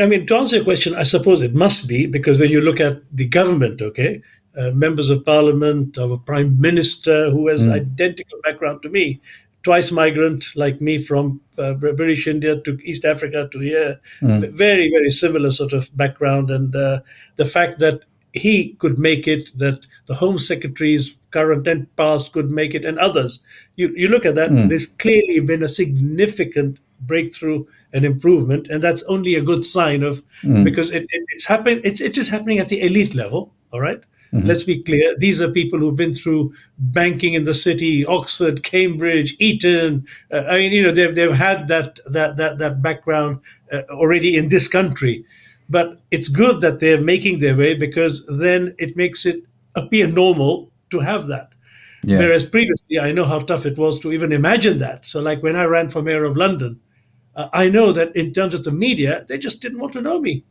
[0.00, 2.80] I mean, to answer your question, I suppose it must be because when you look
[2.80, 4.22] at the government, okay,
[4.56, 7.72] uh, members of parliament, of a prime minister who has mm.
[7.72, 9.20] identical background to me,
[9.62, 14.50] twice migrant like me from uh, British India to East Africa to here, mm.
[14.52, 17.00] very very similar sort of background, and uh,
[17.36, 18.00] the fact that
[18.32, 22.98] he could make it, that the Home Secretary's current and past could make it, and
[22.98, 23.40] others.
[23.76, 24.50] You you look at that.
[24.50, 24.68] Mm.
[24.68, 30.22] There's clearly been a significant breakthrough and improvement, and that's only a good sign of
[30.42, 30.64] mm.
[30.64, 31.80] because it, it, it's happening.
[31.84, 33.52] It's it is happening at the elite level.
[33.72, 34.02] All right?
[34.32, 34.46] mm-hmm.
[34.46, 35.16] Let's be clear.
[35.18, 40.06] These are people who've been through banking in the city, Oxford, Cambridge, Eton.
[40.32, 43.40] Uh, I mean, you know, they've they've had that that that that background
[43.72, 45.24] uh, already in this country.
[45.70, 49.44] But it's good that they're making their way because then it makes it
[49.76, 51.52] appear normal to have that.
[52.02, 52.18] Yeah.
[52.18, 55.06] Whereas previously, I know how tough it was to even imagine that.
[55.06, 56.80] So, like when I ran for mayor of London,
[57.36, 60.18] uh, I know that in terms of the media, they just didn't want to know
[60.18, 60.44] me.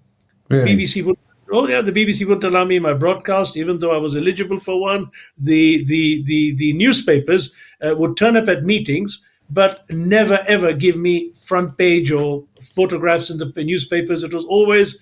[0.49, 0.75] Really?
[0.75, 1.17] BBC would,
[1.51, 4.79] oh yeah, the BBC wouldn't allow me my broadcast, even though I was eligible for
[4.79, 5.11] one.
[5.37, 10.95] The the the the newspapers uh, would turn up at meetings, but never ever give
[10.95, 14.23] me front page or photographs in the newspapers.
[14.23, 14.99] It was always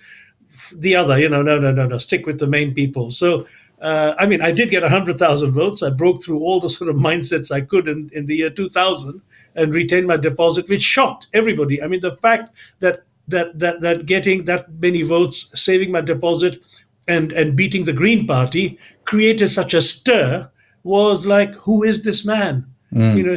[0.72, 3.10] the other, you know, no, no, no, no, stick with the main people.
[3.10, 3.46] So.
[3.80, 5.84] Uh, I mean, I did get 100,000 votes.
[5.84, 9.22] I broke through all the sort of mindsets I could in, in the year 2000
[9.54, 11.80] and retained my deposit, which shocked everybody.
[11.80, 16.62] I mean, the fact that that that that getting that many votes, saving my deposit,
[17.06, 20.50] and and beating the Green Party created such a stir
[20.82, 22.66] was like, who is this man?
[22.92, 23.16] Mm.
[23.16, 23.36] You know,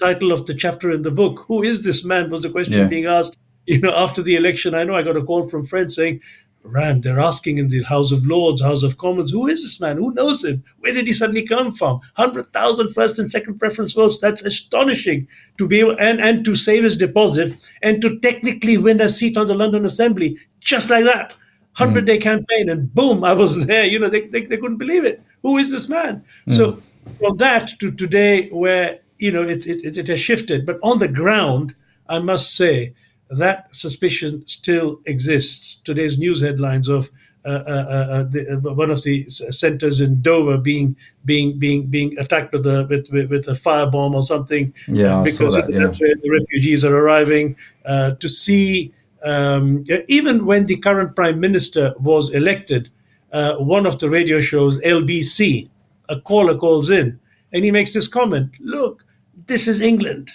[0.00, 1.44] it's the, it's the, title of the chapter in the book.
[1.48, 2.30] Who is this man?
[2.30, 2.84] Was the question yeah.
[2.84, 3.36] being asked.
[3.66, 6.20] You know, after the election, I know I got a call from friends saying,
[6.62, 9.96] Rand, they're asking in the House of Lords, House of Commons, who is this man?
[9.96, 10.62] Who knows him?
[10.80, 12.00] Where did he suddenly come from?
[12.16, 14.18] 100,000 first and second preference votes.
[14.18, 19.00] That's astonishing to be able, and, and to save his deposit and to technically win
[19.00, 21.34] a seat on the London Assembly just like that.
[21.76, 22.22] 100 day mm.
[22.22, 23.84] campaign, and boom, I was there.
[23.84, 25.22] You know, they, they, they couldn't believe it.
[25.42, 26.24] Who is this man?
[26.48, 26.56] Mm.
[26.56, 26.82] So,
[27.18, 30.66] from that to today, where, you know, it, it, it has shifted.
[30.66, 31.74] But on the ground,
[32.08, 32.94] I must say,
[33.28, 35.76] that suspicion still exists.
[35.84, 37.10] Today's news headlines of
[37.44, 41.86] uh, uh, uh, uh the, uh, one of the centers in Dover being being being
[41.86, 44.74] being attacked with a with, with, with a firebomb or something.
[44.88, 45.78] Yeah, because that, yeah.
[45.78, 47.56] that's where the refugees are arriving.
[47.86, 52.90] Uh, to see um, even when the current prime minister was elected,
[53.30, 55.68] one of the radio shows LBC,
[56.08, 57.20] a caller calls in
[57.52, 59.04] and he makes this comment: "Look,
[59.52, 60.26] this is England.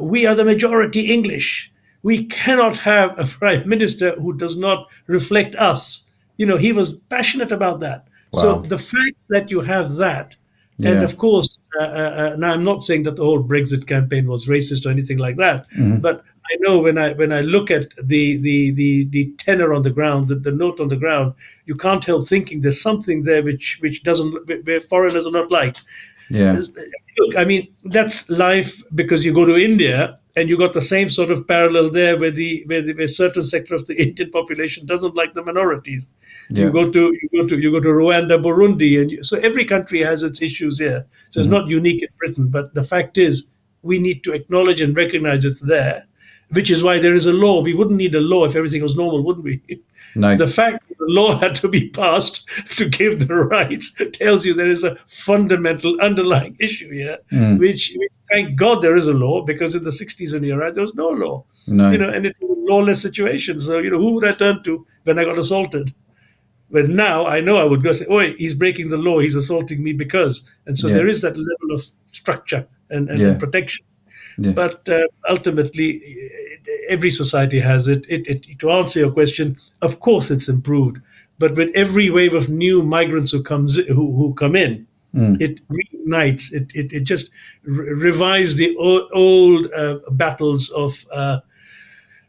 [0.00, 1.50] we are the majority English."
[2.04, 6.08] we cannot have a prime minister who does not reflect us.
[6.36, 8.06] You know, he was passionate about that.
[8.32, 8.40] Wow.
[8.40, 10.36] So the fact that you have that,
[10.78, 10.90] yeah.
[10.90, 14.26] and of course, uh, uh, uh, now I'm not saying that the whole Brexit campaign
[14.28, 15.98] was racist or anything like that, mm-hmm.
[15.98, 19.82] but I know when I when I look at the the the, the tenor on
[19.82, 21.32] the ground, the, the note on the ground,
[21.64, 24.32] you can't help thinking there's something there which which doesn't
[24.66, 25.82] where foreigners are not liked.
[26.30, 26.62] Yeah.
[27.18, 31.08] Look, I mean that's life because you go to India and you got the same
[31.08, 34.86] sort of parallel there where the where, the, where certain sector of the Indian population
[34.86, 36.08] doesn't like the minorities.
[36.50, 36.64] Yeah.
[36.64, 39.64] You go to you go to you go to Rwanda, Burundi, and you, so every
[39.64, 41.06] country has its issues here.
[41.30, 41.56] So it's mm-hmm.
[41.56, 43.50] not unique in Britain, but the fact is
[43.82, 46.06] we need to acknowledge and recognize it's there,
[46.50, 47.62] which is why there is a law.
[47.62, 49.60] We wouldn't need a law if everything was normal, wouldn't we?
[50.14, 50.36] No.
[50.36, 52.46] The fact that the law had to be passed
[52.76, 57.58] to give the rights tells you there is a fundamental underlying issue here, mm.
[57.58, 60.76] which, which, thank God there is a law because in the 60s when you arrived,
[60.76, 61.44] there was no law.
[61.66, 61.90] No.
[61.90, 63.60] You know, and it was a lawless situation.
[63.60, 65.94] So, you know, who would I turn to when I got assaulted?
[66.70, 69.82] But now I know I would go say, oh, he's breaking the law, he's assaulting
[69.82, 70.48] me because.
[70.66, 70.94] And so yeah.
[70.94, 73.28] there is that level of structure and, and, yeah.
[73.28, 73.84] and protection.
[74.38, 74.52] Yeah.
[74.52, 76.02] But uh, ultimately,
[76.88, 78.04] every society has it.
[78.08, 78.58] It, it.
[78.58, 80.98] To answer your question, of course it's improved.
[81.38, 85.40] But with every wave of new migrants who comes who, who come in, mm.
[85.40, 86.52] it reignites.
[86.52, 87.30] It, it, it just
[87.64, 91.40] re- revives the old, old uh, battles of uh,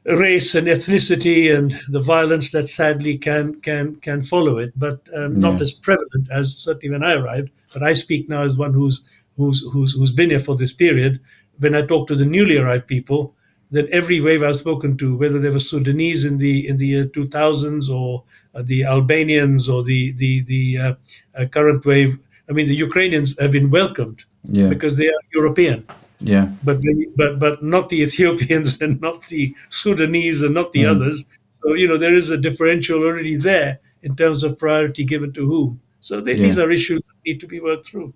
[0.06, 5.40] race and ethnicity and the violence that sadly can can can follow it, but um,
[5.40, 7.50] not as prevalent as certainly when I arrived.
[7.74, 9.04] But I speak now as one who's
[9.38, 11.20] who's who's who's been here for this period
[11.60, 13.34] when I talk to the newly arrived people,
[13.72, 17.06] then every wave I've spoken to, whether they were Sudanese in the in the year
[17.06, 20.94] 2000s or uh, the Albanians or the the the uh,
[21.38, 22.18] uh, current wave,
[22.50, 24.70] I mean the Ukrainians have been welcomed Yeah.
[24.70, 25.80] because they are European,
[26.20, 26.48] Yeah.
[26.64, 30.92] but they, but but not the Ethiopians and not the Sudanese and not the Mm.
[30.96, 31.18] others.
[31.62, 33.72] So you know there is a differential already there
[34.08, 35.70] in terms of priority given to whom.
[36.08, 38.14] So they, these are issues that need to be worked through.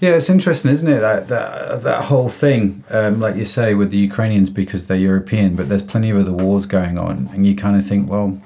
[0.00, 1.00] Yeah, it's interesting, isn't it?
[1.00, 5.56] That that, that whole thing, um, like you say, with the Ukrainians because they're European,
[5.56, 8.40] but there's plenty of other wars going on, and you kind of think, well,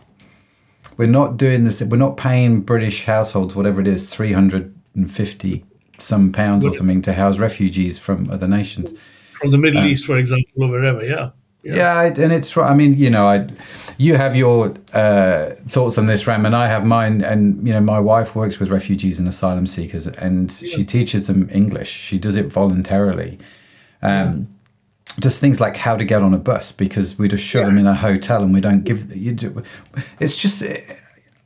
[0.97, 1.81] we're not doing this.
[1.83, 5.65] We're not paying British households whatever it is, three hundred and fifty
[5.99, 8.95] some pounds or something to house refugees from other nations.
[9.41, 11.31] From the Middle East, for example, or wherever, yeah.
[11.63, 12.71] Yeah, I, and it's right.
[12.71, 13.49] I mean, you know, I,
[13.99, 17.23] you have your uh, thoughts on this, Ram, and I have mine.
[17.23, 21.49] And you know, my wife works with refugees and asylum seekers, and she teaches them
[21.53, 21.91] English.
[21.91, 23.39] She does it voluntarily.
[24.01, 24.49] Um,
[25.19, 27.87] Just things like how to get on a bus because we just shove them in
[27.87, 29.15] a hotel and we don't give.
[29.17, 29.65] You
[30.21, 30.63] it's just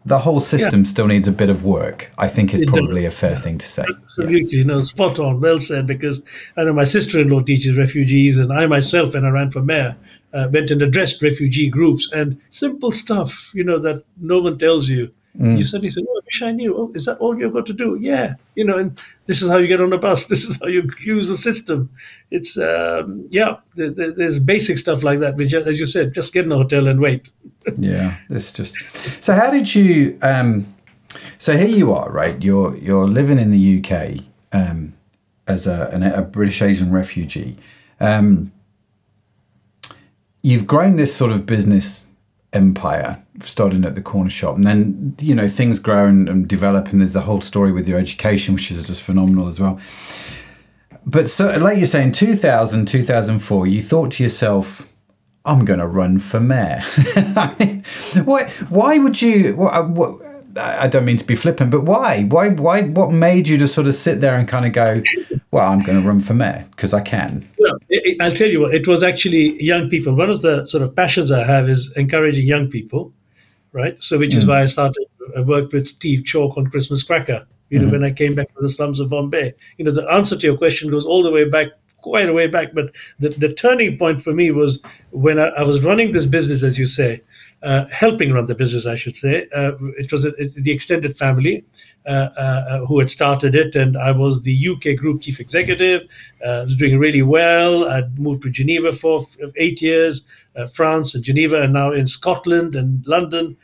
[0.05, 2.11] the whole system still needs a bit of work.
[2.19, 2.75] I think is It does.
[2.75, 3.85] probably a fair thing to say.
[3.89, 3.99] Yes.
[4.19, 5.87] Absolutely, no, spot on, well said.
[5.87, 6.21] Because
[6.57, 9.97] I know my sister-in-law teaches refugees, and I myself, when I ran for mayor,
[10.33, 14.89] uh, went and addressed refugee groups and simple stuff, you know, that no one tells
[14.89, 15.13] you.
[15.35, 17.73] You suddenly say, "Oh, I wish I knew." Oh, is that all you've got to
[17.73, 17.97] do?
[17.99, 20.27] Yeah, you know, and this is how you get on a bus.
[20.29, 21.89] This is how you use the system.
[22.31, 25.37] It's um, yeah, there, there, there's basic stuff like that.
[25.37, 27.31] Which, as you said, just get in a hotel and wait.
[27.79, 28.77] yeah it's just
[29.21, 30.67] so how did you um
[31.39, 34.19] so here you are right you're you're living in the uk
[34.53, 34.93] um
[35.47, 37.57] as a, an, a british asian refugee
[38.01, 38.51] um
[40.43, 42.07] you've grown this sort of business
[42.53, 46.89] empire starting at the corner shop and then you know things grow and, and develop
[46.89, 49.81] and there's the whole story with your education which is just phenomenal as well
[51.07, 54.87] but so like you say in 2000 2004 you thought to yourself
[55.45, 56.83] I'm going to run for mayor.
[58.25, 58.49] Why?
[58.69, 59.57] Why would you?
[59.57, 60.21] What, what,
[60.57, 62.25] I don't mean to be flippant, but why?
[62.25, 62.51] Why?
[62.51, 62.83] Why?
[62.83, 65.03] What made you to sort of sit there and kind of go,
[65.51, 67.49] "Well, I'm going to run for mayor because I can."
[67.89, 70.15] It, I'll tell you what, it was actually young people.
[70.15, 73.13] One of the sort of passions I have is encouraging young people,
[73.73, 74.03] right?
[74.03, 75.07] So, which is why I started,
[75.37, 78.63] I worked with Steve Chalke on Christmas Cracker, you know, when I came back from
[78.63, 79.55] the slums of Bombay.
[79.79, 82.47] You know, the answer to your question goes all the way back, quite a way
[82.47, 82.75] back.
[82.75, 84.81] But the, the turning point for me was
[85.11, 87.23] when I, I was running this business, as you say, uh,
[87.91, 89.47] helping run the business, I should say.
[89.55, 91.65] Uh, it was a, it- the extended family
[92.07, 96.03] uh, uh, who had started it, and I was the UK group chief executive.
[96.45, 97.89] Uh, I was doing really well.
[97.89, 99.25] I'd moved to Geneva for
[99.57, 103.57] eight years, uh, France and Geneva, and now in Scotland and London.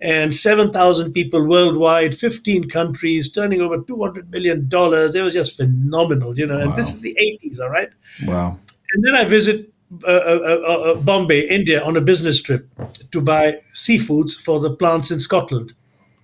[0.00, 4.68] And 7,000 people worldwide, 15 countries, turning over $200 million.
[4.70, 6.58] It was just phenomenal, you know.
[6.58, 7.90] And this is the 80s, all right?
[8.24, 8.58] Wow.
[8.92, 12.68] And then I visit uh, uh, uh, uh, Bombay, India, on a business trip
[13.12, 15.72] to buy seafoods for the plants in Scotland.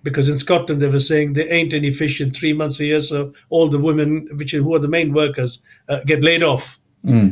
[0.03, 3.01] Because in Scotland they were saying there ain't any fish in three months a year,
[3.01, 6.79] so all the women, which are, who are the main workers, uh, get laid off.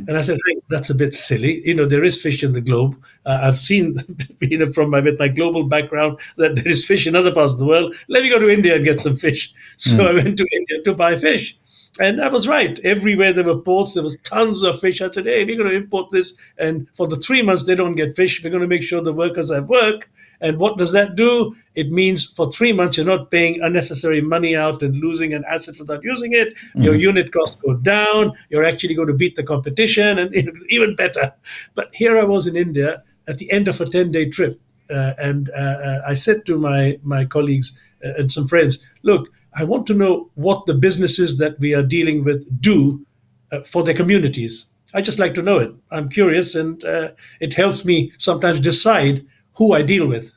[0.07, 1.61] And I said, hey, that's a bit silly.
[1.65, 3.01] You know, there is fish in the globe.
[3.25, 3.95] Uh, I've seen,
[4.39, 7.53] you know, from my with my global background that there is fish in other parts
[7.53, 7.95] of the world.
[8.07, 9.53] Let me go to India and get some fish.
[9.77, 11.57] So I went to India to buy fish.
[11.99, 12.79] And I was right.
[12.83, 15.01] Everywhere there were ports, there was tons of fish.
[15.01, 16.37] I said, hey, we're going to import this.
[16.57, 19.11] And for the three months they don't get fish, we're going to make sure the
[19.11, 20.09] workers have work.
[20.41, 21.55] And what does that do?
[21.75, 25.75] It means for three months you're not paying unnecessary money out and losing an asset
[25.79, 26.53] without using it.
[26.75, 28.33] Your unit costs go down.
[28.49, 30.33] You're actually going to beat the competition and
[30.69, 31.33] even better.
[31.75, 34.61] But here I was in India at the end of a 10 day trip.
[34.89, 39.29] Uh, and uh, uh, I said to my, my colleagues uh, and some friends, look,
[39.53, 43.05] I want to know what the businesses that we are dealing with do
[43.51, 44.65] uh, for their communities.
[44.93, 45.71] I just like to know it.
[45.91, 47.09] I'm curious, and uh,
[47.39, 50.33] it helps me sometimes decide who I deal with.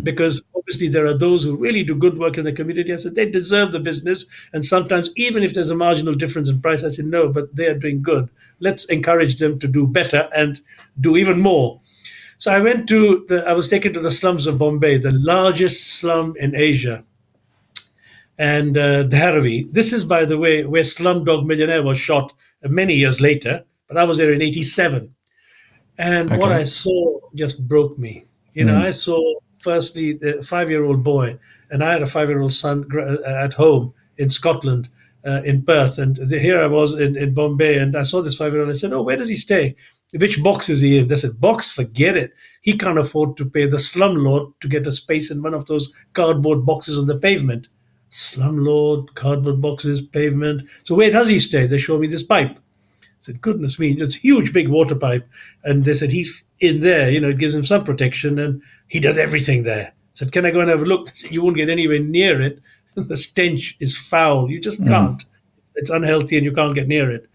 [0.00, 2.92] Because obviously there are those who really do good work in the community.
[2.92, 6.60] I said they deserve the business, and sometimes even if there's a marginal difference in
[6.60, 8.28] price, I said no, but they are doing good.
[8.60, 10.60] Let's encourage them to do better and
[11.00, 11.80] do even more.
[12.38, 13.46] So I went to the.
[13.46, 17.04] I was taken to the slums of Bombay, the largest slum in Asia
[18.38, 19.72] and uh, Dharavi.
[19.72, 24.04] This is, by the way, where Slumdog Millionaire was shot many years later, but I
[24.04, 25.14] was there in 87.
[25.98, 28.24] And what I saw just broke me.
[28.54, 29.20] You know, I saw
[29.58, 31.38] firstly the five year old boy,
[31.70, 34.88] and I had a five year old son uh, at home in Scotland,
[35.26, 35.98] uh, in Perth.
[35.98, 38.70] And the, here I was in, in Bombay, and I saw this five year old.
[38.70, 39.76] I said, Oh, where does he stay?
[40.14, 41.08] Which box is he in?
[41.08, 42.32] They said, Box, forget it.
[42.60, 45.94] He can't afford to pay the slumlord to get a space in one of those
[46.12, 47.68] cardboard boxes on the pavement.
[48.12, 50.68] Slumlord, cardboard boxes, pavement.
[50.84, 51.66] So where does he stay?
[51.66, 52.58] They show me this pipe.
[53.02, 55.26] I said, goodness me, it's a huge big water pipe.
[55.64, 59.00] And they said, he's in there, you know, it gives him some protection and he
[59.00, 59.88] does everything there.
[59.88, 61.06] I said, can I go and have a look?
[61.06, 62.60] They said, you won't get anywhere near it.
[62.94, 64.50] the stench is foul.
[64.50, 65.24] You just can't.
[65.74, 67.28] It's unhealthy and you can't get near it.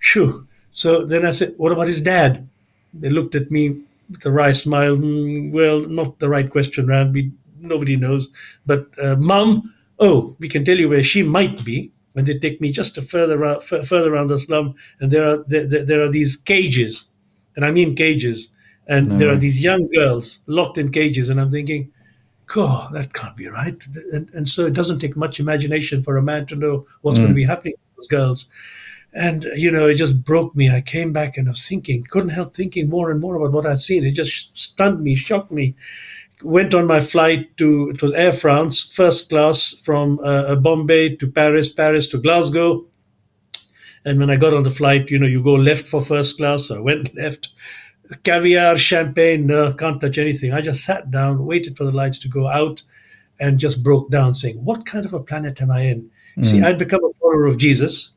[0.00, 0.48] Shoo.
[0.72, 2.48] So then I said, what about his dad?
[2.92, 4.96] They looked at me with a wry smile.
[4.96, 7.12] "Hmm, well, not the right question, Ram.
[7.12, 8.28] We, nobody knows.
[8.66, 9.72] But uh, mum,
[10.04, 11.90] oh, we can tell you where she might be.
[12.12, 15.44] When they take me just a further out, further around the slum, and there are
[15.48, 17.06] there, there, are these cages,
[17.56, 18.48] and I mean cages,
[18.86, 21.90] and there are these young girls locked in cages, and I'm thinking,
[22.46, 23.76] God, that can't be right.
[24.12, 27.30] And, and so it doesn't take much imagination for a man to know what's going
[27.30, 27.36] to mm.
[27.36, 28.46] be happening to those girls.
[29.12, 30.70] And, you know, it just broke me.
[30.70, 33.66] I came back and I was thinking, couldn't help thinking more and more about what
[33.66, 34.04] I'd seen.
[34.04, 35.74] It just stunned me, shocked me.
[36.44, 41.26] Went on my flight to, it was Air France, first class from uh, Bombay to
[41.26, 42.86] Paris, Paris to Glasgow.
[44.04, 46.66] And when I got on the flight, you know, you go left for first class.
[46.66, 47.48] So I went left.
[48.22, 50.52] Caviar, champagne, no, can't touch anything.
[50.52, 52.82] I just sat down, waited for the lights to go out,
[53.40, 56.10] and just broke down, saying, What kind of a planet am I in?
[56.44, 58.12] See, I'd become a follower of Jesus.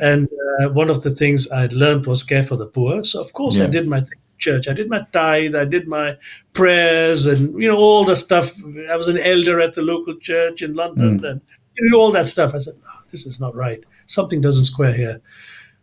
[0.00, 0.28] And
[0.60, 3.02] uh, one of the things I'd learned was care for the poor.
[3.04, 4.68] So, of course, I did my thing in church.
[4.68, 5.54] I did my tithe.
[5.54, 6.16] I did my
[6.52, 8.52] prayers and, you know, all the stuff.
[8.90, 11.40] I was an elder at the local church in London and
[11.76, 12.54] you know, all that stuff.
[12.54, 13.82] I said, no, this is not right.
[14.06, 15.20] Something doesn't square here.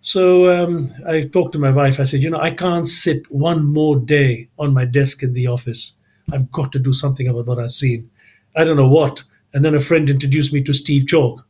[0.01, 1.99] So um, I talked to my wife.
[1.99, 5.47] I said, you know, I can't sit one more day on my desk in the
[5.47, 5.93] office.
[6.31, 8.09] I've got to do something about what I've seen.
[8.55, 9.23] I don't know what.
[9.53, 11.43] And then a friend introduced me to Steve Chalke.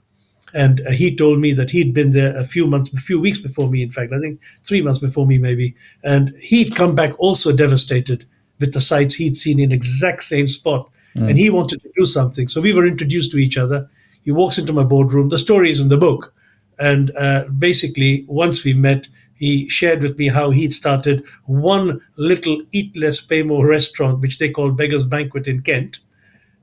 [0.54, 3.40] And uh, he told me that he'd been there a few months, a few weeks
[3.40, 5.76] before me, in fact, I think three months before me, maybe.
[6.04, 8.26] And he'd come back also devastated
[8.60, 10.90] with the sights he'd seen in exact same spot.
[11.16, 12.48] And he wanted to do something.
[12.48, 13.90] So we were introduced to each other.
[14.24, 15.28] He walks into my boardroom.
[15.28, 16.34] The story is in the book.
[16.80, 22.62] And uh, basically, once we met, he shared with me how he'd started one little
[22.72, 26.00] eat less, pay more restaurant, which they call Beggar's Banquet in Kent.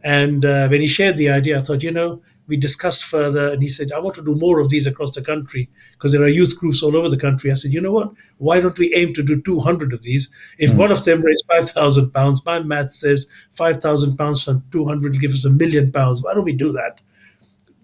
[0.03, 3.63] And uh, when he shared the idea, I thought, you know, we discussed further, and
[3.63, 6.29] he said, I want to do more of these across the country because there are
[6.29, 7.53] youth groups all over the country.
[7.53, 8.11] I said, you know what?
[8.39, 10.29] Why don't we aim to do 200 of these?
[10.59, 10.79] If hmm.
[10.79, 15.33] one of them raised 5,000 pounds, my math says 5,000 pounds from 200 will give
[15.33, 16.23] us a million pounds.
[16.23, 17.01] Why don't we do that?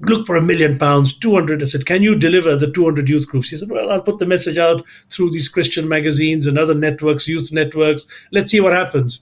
[0.00, 1.62] look for a million pounds, 200.
[1.62, 3.50] I said, can you deliver the 200 youth groups?
[3.50, 7.28] He said, well, I'll put the message out through these Christian magazines and other networks,
[7.28, 8.06] youth networks.
[8.32, 9.20] Let's see what happens.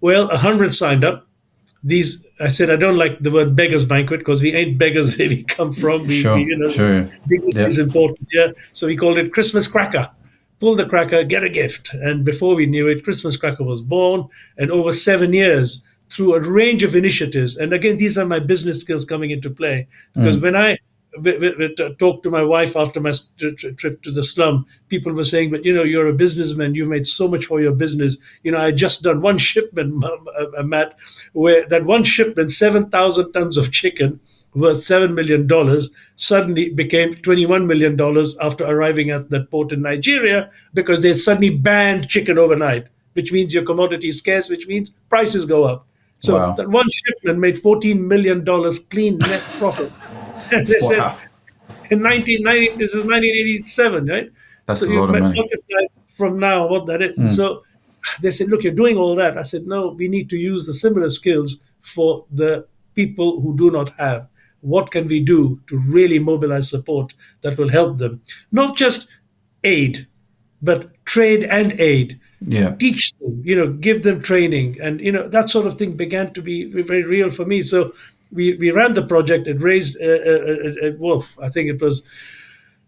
[0.00, 1.26] Well, 100 signed up.
[1.82, 5.28] These, I said, I don't like the word beggars banquet because we ain't beggars where
[5.28, 6.06] we come from.
[6.06, 7.02] We, Sure, we, you know, sure.
[7.28, 7.66] dignity Yeah.
[7.66, 8.54] is important here.
[8.72, 10.10] So we called it Christmas Cracker.
[10.58, 11.94] Pull the cracker, get a gift.
[11.94, 14.28] And before we knew it, Christmas Cracker was born.
[14.58, 18.80] And over seven years, through a range of initiatives, and again, these are my business
[18.80, 19.86] skills coming into play.
[20.16, 20.22] Mm.
[20.24, 20.76] Because when I
[21.98, 25.24] talked to my wife after my s- tri- tri- trip to the slum, people were
[25.24, 26.74] saying, "But you know, you're a businessman.
[26.74, 28.16] You've made so much for your business.
[28.42, 30.96] You know, I just done one shipment, uh, Matt,
[31.32, 34.20] where that one shipment, seven thousand tons of chicken."
[34.52, 35.48] worth $7 million
[36.16, 37.96] suddenly became $21 million
[38.40, 43.54] after arriving at that port in Nigeria because they suddenly banned chicken overnight, which means
[43.54, 45.86] your commodity is scarce, which means prices go up.
[46.18, 46.52] So Wow.
[46.54, 48.44] that one shipment made $14 million
[48.90, 49.92] clean net profit.
[50.50, 51.18] Said, Wow.
[51.90, 54.30] in 1990, this is 1987, right?
[54.66, 55.48] That's so a lot of money.
[56.08, 57.18] From now what that is.
[57.18, 57.62] And so
[58.20, 59.38] they said, look, you're doing all that.
[59.38, 63.70] I said, no, we need to use the similar skills for the people who do
[63.70, 64.26] not have.
[64.60, 68.20] What can we do to really mobilize support that will help them?
[68.52, 69.06] Not just
[69.64, 70.06] aid,
[70.60, 72.74] but trade and aid Yeah.
[72.76, 76.32] teach them, you know, give them training, and you know that sort of thing began
[76.34, 77.62] to be very real for me.
[77.62, 77.92] So
[78.32, 79.46] we we ran the project.
[79.46, 82.02] It raised, uh, uh, uh, uh, wolf, I think it was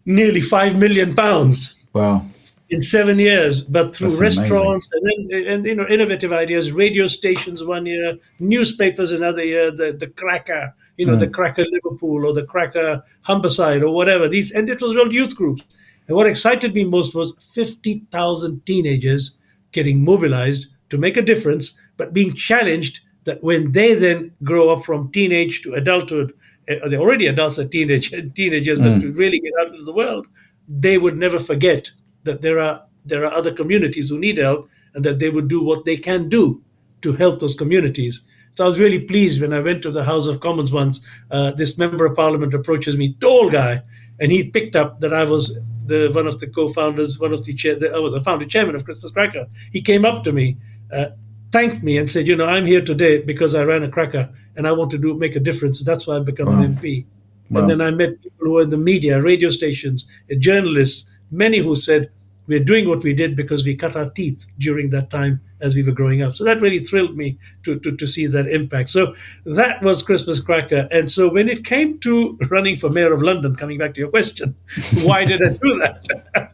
[0.05, 2.25] nearly five million pounds Wow.
[2.69, 4.43] in seven years, but through That's amazing.
[4.43, 9.69] restaurants and then and you know innovative ideas, radio stations one year, newspapers another year,
[9.71, 14.27] the the cracker, you know, the cracker Liverpool or the cracker Humberside or whatever.
[14.27, 15.63] These and it was real youth groups.
[16.07, 19.37] And what excited me most was fifty thousand teenagers
[19.71, 24.85] getting mobilized to make a difference, but being challenged that when they then grow up
[24.85, 26.33] from teenage to adulthood,
[26.69, 30.27] uh, they're already adults at teenage teenagers, but to really get out into the world,
[30.67, 31.91] they would never forget
[32.23, 35.61] that there are there are other communities who need help and that they would do
[35.61, 36.61] what they can do
[37.01, 38.21] to help those communities.
[38.55, 41.01] So I was really pleased when I went to the House of Commons once.
[41.31, 43.81] Uh, this member of Parliament approaches me, tall guy,
[44.19, 47.53] and he picked up that I was the one of the co-founders, one of the
[47.53, 49.47] chair, the, I was the founder chairman of Christmas Cracker.
[49.71, 50.57] He came up to me,
[50.93, 51.07] uh,
[51.53, 54.67] thanked me, and said, "You know, I'm here today because I ran a cracker and
[54.67, 55.81] I want to do make a difference.
[55.83, 57.05] That's why I've become an MP."
[57.49, 57.61] Wow.
[57.61, 61.59] And then I met people who were in the media, radio stations, uh, journalists, many
[61.59, 62.09] who said,
[62.47, 65.83] we're doing what we did because we cut our teeth during that time as we
[65.83, 66.35] were growing up.
[66.35, 68.89] So that really thrilled me to, to, to see that impact.
[68.89, 70.87] So that was Christmas Cracker.
[70.91, 74.09] And so when it came to running for mayor of London, coming back to your
[74.09, 74.55] question,
[75.03, 76.05] why did I do that?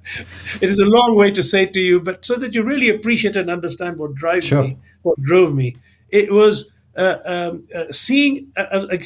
[0.62, 3.36] it is a long way to say to you, but so that you really appreciate
[3.36, 4.64] and understand what drives Sure.
[4.64, 5.76] me, what drove me.
[6.10, 8.98] It was uh, um, uh, seeing uh, uh,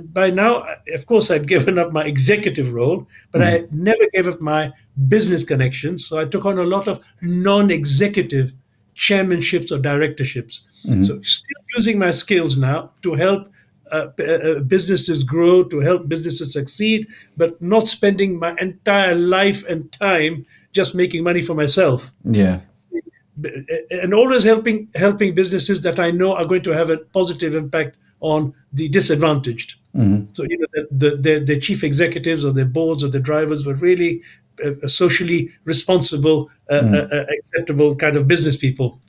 [0.00, 4.28] by now, uh, of course, I'd given up my executive role, but I never gave
[4.28, 4.72] up my
[5.08, 6.06] business connections.
[6.06, 8.52] So I took on a lot of non-executive
[8.96, 10.62] chairmanships or directorships.
[11.04, 13.48] So still using my skills now to help
[13.92, 19.92] uh, uh, businesses grow, to help businesses succeed, but not spending my entire life and
[19.92, 22.60] time just making money for myself Yeah.
[23.90, 27.96] And always helping helping businesses that I know are going to have a positive impact
[28.20, 29.74] on the disadvantaged.
[30.34, 34.22] So you know the, the, chief executives or the boards or the drivers were really
[34.64, 39.00] uh, socially responsible, uh, uh, uh, acceptable kind of business people.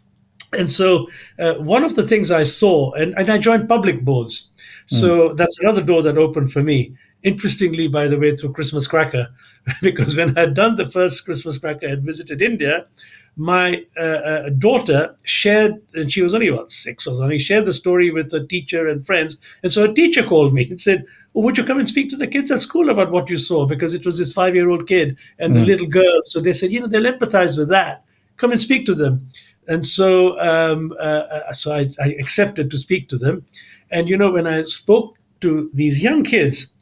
[0.52, 1.08] And so
[1.40, 4.50] uh, one of the things I saw, and, and I joined public boards.
[4.88, 6.96] So that's another door that opened for me.
[7.24, 9.30] Interestingly, by the way, through Christmas Cracker,
[9.82, 12.88] because when I had done the first Christmas Cracker, I had visited India.
[13.36, 17.74] My uh, uh, daughter shared, and she was only about six or something, shared the
[17.74, 19.38] story with a teacher and friends.
[19.64, 21.06] And so a teacher called me and said,
[21.36, 23.66] oh, Would you come and speak to the kids at school about what you saw?
[23.66, 26.22] Because it was this five year old kid and the little girl.
[26.26, 28.04] So they said, You know, they'll empathize with that.
[28.38, 29.30] Come and speak to them.
[29.68, 33.46] And so, um, uh, uh, so I, I accepted to speak to them.
[33.92, 36.74] And you know, when I spoke to these young kids,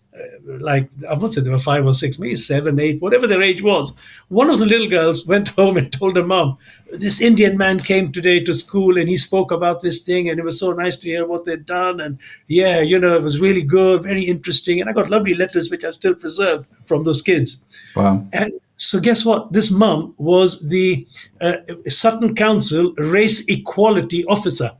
[0.59, 3.62] like I won't say they were five or six, maybe seven, eight, whatever their age
[3.62, 3.93] was.
[4.28, 6.57] One of the little girls went home and told her mom,
[6.91, 10.45] "This Indian man came today to school and he spoke about this thing, and it
[10.45, 11.99] was so nice to hear what they'd done.
[11.99, 14.82] And yeah, you know, it was really good, very interesting.
[14.82, 17.64] And I got lovely letters which I've still preserved from those kids.
[17.95, 18.28] Wow.
[18.34, 19.53] And so, guess what?
[19.53, 21.07] This mum was the
[21.39, 21.57] uh,
[21.88, 24.72] Sutton Council race equality officer.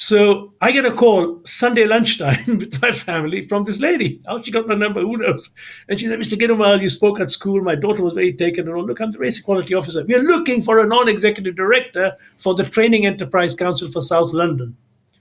[0.00, 4.20] So I get a call Sunday lunchtime with my family from this lady.
[4.26, 5.52] How she got my number, who knows?
[5.88, 6.38] And she said, Mr.
[6.38, 7.60] Gidoomal, you spoke at school.
[7.64, 8.68] My daughter was very taken.
[8.68, 10.04] And all, look, I'm the race equality officer.
[10.04, 14.76] We are looking for a non-executive director for the Training Enterprise Council for South London.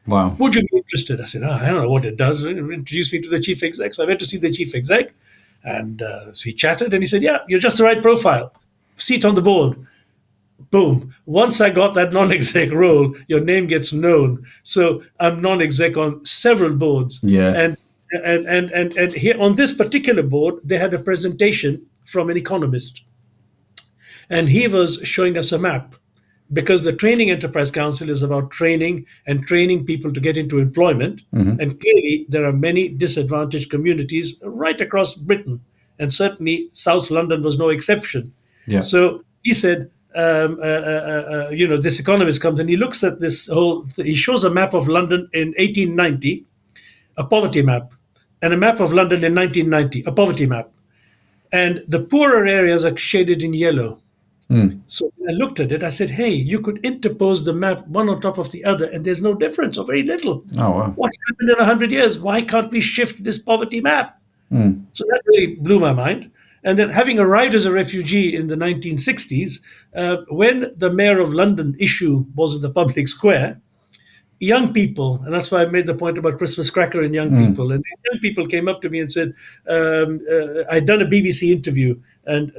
[0.06, 0.36] Wow.
[0.38, 1.22] Would you be interested?
[1.22, 2.46] I said, oh, I don't know what it does.
[2.46, 3.96] Introduce me to the chief exec.
[3.96, 5.12] So I went to see the chief exec
[5.64, 8.54] and uh, so we chatted and he said, yeah, you're just the right profile.
[8.98, 9.76] Seat on the board.
[10.72, 11.16] Boom.
[11.26, 14.46] Once I got that non-exec role, your name gets known.
[14.64, 17.20] So I'm non-exec on several boards.
[17.24, 17.54] Yeah.
[17.54, 17.78] And
[18.12, 22.38] and and and, and here on this particular board, they had a presentation from an
[22.38, 23.02] economist.
[24.30, 25.96] And he was showing us a map
[26.52, 31.22] because the Training Enterprise Council is about training and training people to get into employment.
[31.34, 31.60] Mm-hmm.
[31.60, 35.62] And clearly, there are many disadvantaged communities right across Britain.
[36.00, 38.34] And certainly, South London was no exception.
[38.66, 38.82] Yeah.
[38.82, 43.04] So he said, um, uh, uh, uh, you know, this economist comes and he looks
[43.04, 46.44] at this whole, he shows a map of London in 1890,
[47.18, 47.92] a poverty map,
[48.42, 50.72] and a map of London in 1990, a poverty map.
[51.52, 54.02] And the poorer areas are shaded in yellow.
[54.88, 58.20] So I looked at it, I said, hey, you could interpose the map one on
[58.20, 60.44] top of the other, and there's no difference or very little.
[60.58, 60.94] Oh, wow.
[60.96, 62.18] What's happened in 100 years?
[62.18, 64.20] Why can't we shift this poverty map?
[64.94, 66.32] So that really blew my mind.
[66.68, 69.62] And then, having arrived as a refugee in the 1960s,
[69.96, 73.62] uh, when the mayor of London issue was in the public square,
[74.42, 77.72] young people, and that's why I made the point about Christmas cracker and young people.
[77.72, 79.34] And these young people came up to me and said,
[79.70, 81.96] um, uh, I'd done a BBC interview,
[82.28, 82.52] and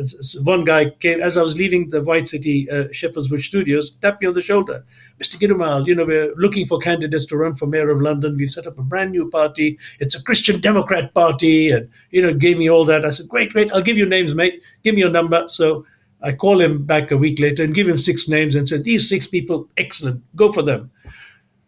[0.43, 4.23] one guy came as I was leaving the White City uh, Shepherd's Bush studios, tapped
[4.23, 4.85] me on the shoulder,
[5.21, 5.37] Mr.
[5.37, 8.37] Gidoomal, you know, we're looking for candidates to run for mayor of London.
[8.37, 9.79] We've set up a brand new party.
[10.01, 13.05] It's a Christian Democrat party, and you know, gave me all that.
[13.05, 13.71] I said, great, great.
[13.73, 14.63] I'll give you names, mate.
[14.83, 15.47] Give me your number.
[15.49, 15.87] So.
[16.21, 19.09] I call him back a week later and give him six names and said, These
[19.09, 20.91] six people, excellent, go for them.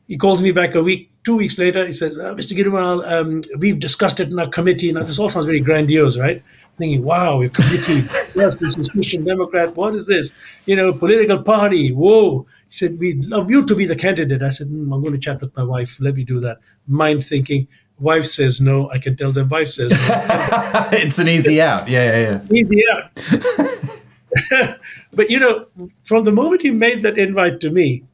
[0.08, 1.86] He calls me back a week, two weeks later.
[1.86, 2.58] He says, uh, Mr.
[2.58, 4.90] Gidoomal, um, we've discussed it in our committee.
[4.90, 6.42] Now, this all sounds very grandiose, right?
[6.76, 9.76] Thinking, wow, a committee, yes, this is Christian Democrat.
[9.76, 10.32] What is this?
[10.64, 11.92] You know, political party.
[11.92, 12.46] Whoa.
[12.70, 14.42] He said, we'd love you to be the candidate.
[14.42, 15.98] I said, "Hmm, I'm going to chat with my wife.
[16.00, 16.58] Let me do that.
[16.86, 17.66] Mind thinking,
[17.98, 18.90] wife says no.
[18.90, 19.98] I can tell them wife says no.
[20.92, 21.88] it's an easy out.
[21.88, 22.56] Yeah, yeah, yeah.
[22.56, 24.78] easy out.
[25.12, 25.66] but you know,
[26.04, 28.04] from the moment he made that invite to me,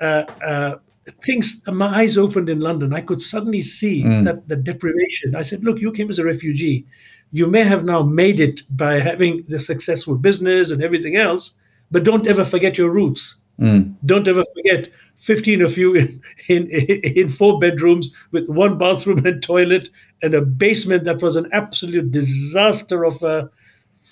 [0.00, 0.78] uh, uh,
[1.22, 2.92] things, my eyes opened in London.
[2.92, 5.36] I could suddenly see that the deprivation.
[5.36, 6.86] I said, "Look, you came as a refugee.
[7.32, 11.52] You may have now made it by having the successful business and everything else,
[11.90, 13.36] but don't ever forget your roots.
[13.58, 13.92] Hmm.
[14.04, 19.40] Don't ever forget." 15 of you in, in, in four bedrooms with one bathroom and
[19.40, 19.88] toilet
[20.20, 23.48] and a basement that was an absolute disaster of a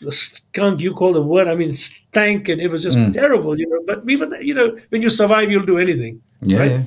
[0.08, 3.12] skunk, you call the word, I mean, stank, and it was just hmm.
[3.12, 3.80] terrible, you know.
[3.86, 6.22] But were, you know, when you survive, you'll do anything.
[6.40, 6.58] Yeah.
[6.58, 6.70] Right?
[6.70, 6.82] yeah.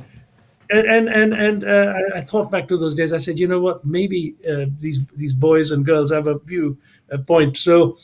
[0.70, 3.14] And and and, uh, I, I thought back to those days.
[3.14, 3.86] I said, you know what?
[3.86, 6.78] Maybe uh, these these boys and girls have a view
[7.10, 7.58] a point.
[7.58, 7.98] So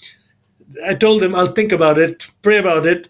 [0.86, 3.10] I told them I'll think about it, pray about it,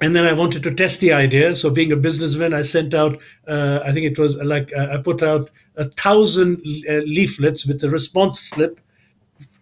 [0.00, 1.54] and then I wanted to test the idea.
[1.56, 3.18] So being a businessman, I sent out.
[3.46, 7.82] Uh, I think it was like uh, I put out a thousand uh, leaflets with
[7.84, 8.80] a response slip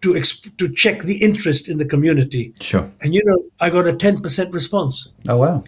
[0.01, 2.53] to exp- to check the interest in the community.
[2.61, 2.91] Sure.
[3.01, 5.13] And you know, I got a ten percent response.
[5.27, 5.63] Oh wow.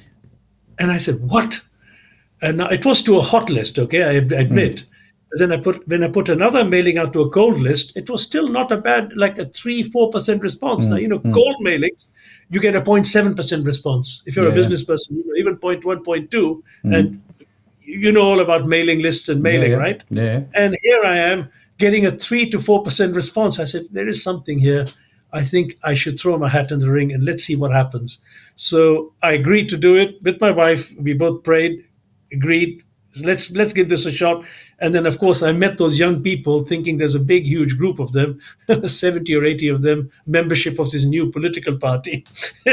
[0.78, 1.62] And I said, "What?"
[2.42, 3.78] And it was to a hot list.
[3.78, 4.76] Okay, I ad- admit.
[4.78, 4.86] Mm.
[5.32, 8.10] But then I put when I put another mailing out to a cold list, it
[8.10, 10.86] was still not a bad like a three four percent response.
[10.86, 11.34] Mm, now you know, mm.
[11.34, 12.08] cold mailings,
[12.50, 14.24] you get a 07 percent response.
[14.26, 14.58] If you're Yeah, a yeah.
[14.58, 17.22] business person, you know, even 0.1, 0.2, and
[17.82, 19.78] you know all about mailing lists and mailing, yeah.
[19.78, 20.02] right?
[20.10, 20.42] Yeah.
[20.54, 23.60] And here I am getting a three to four percent response.
[23.60, 24.88] I said, there is something here.
[25.32, 28.18] I think I should throw my hat in the ring and let's see what happens.
[28.56, 30.92] So I agreed to do it with my wife.
[30.98, 31.86] We both prayed,
[32.32, 32.84] agreed.
[33.22, 34.46] Let's let's give this a shot.
[34.82, 38.00] And then, of course, I met those young people, thinking there's a big, huge group
[38.00, 38.40] of them,
[38.88, 42.26] seventy or eighty of them, membership of this new political party.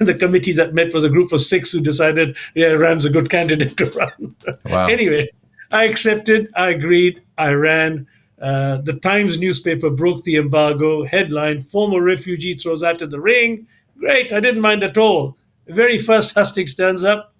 [0.00, 3.30] the committee that met was a group of six who decided, yeah, Ram's a good
[3.30, 4.36] candidate to run.
[4.66, 4.86] Wow.
[4.86, 5.28] anyway,
[5.70, 8.06] I accepted, I agreed, I ran.
[8.40, 11.04] Uh, the Times newspaper broke the embargo.
[11.04, 13.66] Headline Former refugee throws out in the ring.
[13.98, 15.36] Great, I didn't mind at all.
[15.66, 17.33] The very first hustings stands up,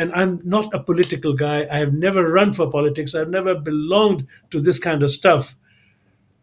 [0.00, 1.66] and I'm not a political guy.
[1.70, 3.14] I have never run for politics.
[3.14, 5.54] I've never belonged to this kind of stuff.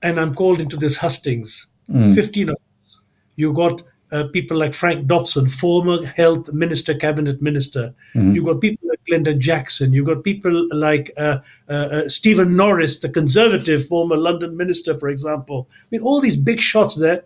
[0.03, 1.65] And I'm called into this hustings.
[2.13, 2.99] 15 of us.
[3.35, 3.81] You got
[4.11, 7.95] uh, people like Frank Dobson, former health minister, cabinet minister.
[8.33, 9.91] You got people like Glenda Jackson.
[9.91, 15.09] You got people like uh, uh, uh, Stephen Norris, the conservative former London minister, for
[15.09, 15.67] example.
[15.81, 17.23] I mean, all these big shots there.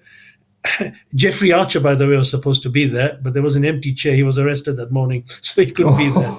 [1.16, 3.94] Jeffrey Archer, by the way, was supposed to be there, but there was an empty
[3.94, 4.16] chair.
[4.16, 6.38] He was arrested that morning, so he couldn't be there.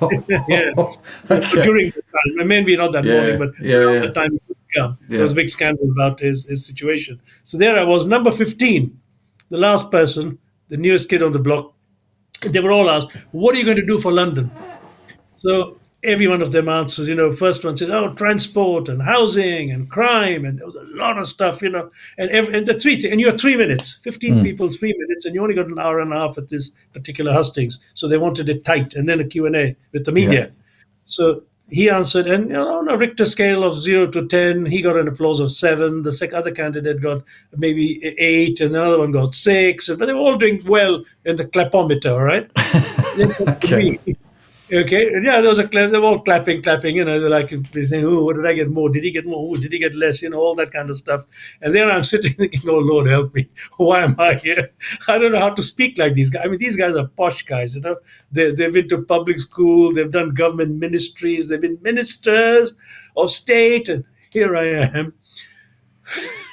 [0.48, 0.70] yeah,
[1.30, 1.62] Okay.
[1.62, 4.00] during the time, maybe not that Yeah, morning, but yeah, around yeah.
[4.00, 4.40] the time.
[4.76, 4.92] Yeah.
[5.08, 7.20] There was a big scandal about his, his situation.
[7.44, 8.98] So there I was, number 15,
[9.50, 11.74] the last person, the newest kid on the block.
[12.42, 14.50] They were all asked, What are you going to do for London?
[15.34, 19.70] So every one of them answers, you know, first one says, oh, transport and housing
[19.70, 20.44] and crime.
[20.44, 23.20] And there was a lot of stuff, you know, and, every, and the three and
[23.20, 24.42] you have three minutes, 15 hmm.
[24.42, 27.32] people, three minutes, and you only got an hour and a half at this particular
[27.32, 27.78] hustings.
[27.94, 30.40] So they wanted it tight and then a Q&A with the media.
[30.40, 30.50] Yeah.
[31.04, 34.82] So he answered, and you know, on a Richter scale of zero to 10, he
[34.82, 36.02] got an applause of seven.
[36.02, 37.22] The sec- other candidate got
[37.56, 39.88] maybe eight, and another one got six.
[39.88, 42.50] But they were all doing well in the clapometer, all right?
[43.40, 43.98] Okay.
[44.72, 45.90] Okay, yeah, there was a clap.
[45.90, 46.94] They were all clapping, clapping.
[46.94, 48.88] You know, they're like they're saying, "Oh, what did I get more?
[48.88, 49.50] Did he get more?
[49.50, 50.22] Oh, did he get less?
[50.22, 51.24] You know, all that kind of stuff."
[51.60, 53.48] And then I'm sitting thinking, "Oh Lord, help me!
[53.78, 54.70] Why am I here?
[55.08, 56.42] I don't know how to speak like these guys.
[56.44, 57.74] I mean, these guys are posh guys.
[57.74, 57.96] You know,
[58.30, 62.72] they they've been to public school, they've done government ministries, they've been ministers
[63.16, 64.66] of state, and here I
[65.00, 65.14] am."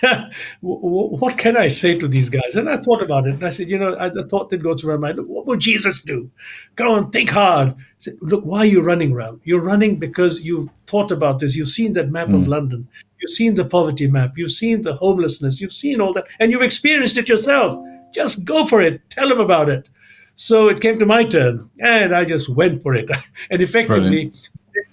[0.62, 2.56] Wh- wh- what can I say to these guys?
[2.56, 4.82] And I thought about it, and I said, you know, I, the thought that goes
[4.82, 6.30] through my mind: What would Jesus do?
[6.76, 7.70] Go on, think hard.
[7.70, 9.42] I said, Look, why are you running around?
[9.44, 11.56] You're running because you've thought about this.
[11.56, 12.50] You've seen that map of hmm.
[12.50, 12.88] London.
[13.20, 14.38] You've seen the poverty map.
[14.38, 15.60] You've seen the homelessness.
[15.60, 17.84] You've seen all that, and you've experienced it yourself.
[18.14, 19.02] Just go for it.
[19.10, 19.88] Tell them about it.
[20.36, 23.10] So it came to my turn, and I just went for it.
[23.50, 24.32] and effectively,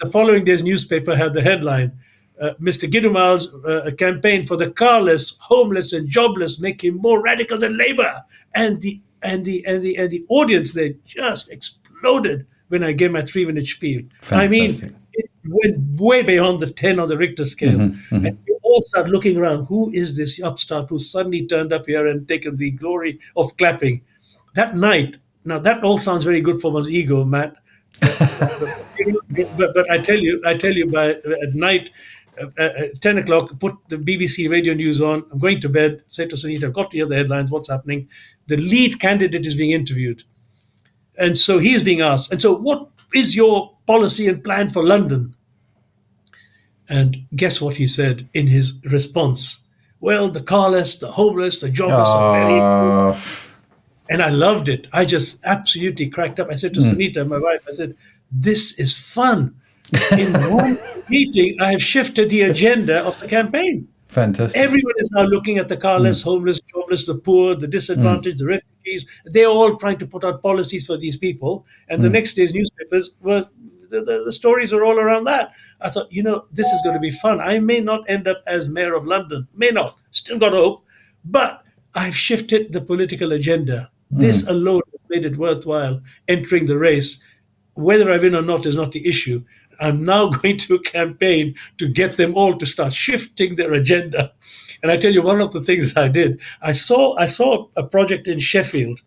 [0.01, 1.93] the following day's newspaper had the headline
[2.41, 2.91] uh, Mr.
[2.91, 8.25] Gidoomal's uh, campaign for the carless, homeless, and jobless make him more radical than Labour.
[8.55, 13.13] And the and the and the and the audience there just exploded when I gave
[13.13, 14.03] my three minute spiel.
[14.31, 17.81] I mean, it went way beyond the 10 on the Richter scale.
[18.11, 22.07] And you all start looking around who is this upstart who suddenly turned up here
[22.07, 24.03] and taken the glory of clapping?
[24.55, 27.57] That night, now that all sounds very good for one's ego, Matt.
[29.07, 29.21] Know,
[29.57, 31.91] but, but I tell you, I tell you, by at night,
[32.59, 35.25] at 10 o'clock, put the BBC radio news on.
[35.31, 38.09] I'm going to bed, say to Sunita, I've got to hear the headlines, what's happening.
[38.47, 40.25] The lead candidate is being interviewed.
[41.17, 45.37] And so he's being asked, and so what is your policy and plan for London?
[46.89, 49.61] And guess what he said in his response?
[50.01, 53.19] Well, the carless, the homeless, the jobless are very Oh,
[54.11, 54.87] and I loved it.
[54.93, 56.51] I just absolutely cracked up.
[56.51, 56.91] I said to hmm.
[56.91, 57.97] Sunita, my wife, I said,
[58.31, 59.55] "This is fun."
[60.13, 60.79] In one
[61.09, 63.89] meeting, I have shifted the agenda of the campaign.
[64.09, 64.61] fantastic.
[64.61, 66.25] Everyone is now looking at the carless, mm.
[66.25, 68.41] homeless, jobless, the poor, the disadvantaged, mm.
[68.41, 69.07] the refugees.
[69.25, 71.67] They're all trying to put out policies for these people.
[71.89, 72.13] And the mm.
[72.13, 73.47] next day's newspapers were
[73.91, 75.53] the, the, the stories are all around that.
[75.81, 77.41] I thought, you know, this is going to be fun.
[77.41, 80.85] I may not end up as mayor of London, may not, still got hope,
[81.25, 81.63] but
[81.95, 83.91] I've shifted the political agenda.
[84.11, 87.23] This alone has made it worthwhile entering the race.
[87.75, 89.45] Whether I win or not is not the issue.
[89.81, 94.33] I'm now going to campaign to get them all to start shifting their agenda.
[94.83, 97.83] And I tell you, one of the things I did, I saw I saw a
[97.83, 99.01] project in Sheffield.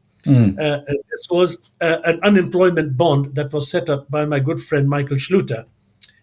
[0.59, 4.89] Uh, this was uh, an unemployment bond that was set up by my good friend
[4.89, 5.63] Michael Schluter,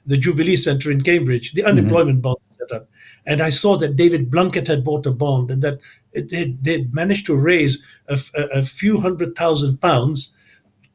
[0.04, 2.88] the Jubilee Centre in Cambridge, the unemployment bond set up.
[3.24, 5.78] And I saw that David Blunkett had bought a bond and that
[6.12, 10.33] they they managed to raise a few hundred thousand pounds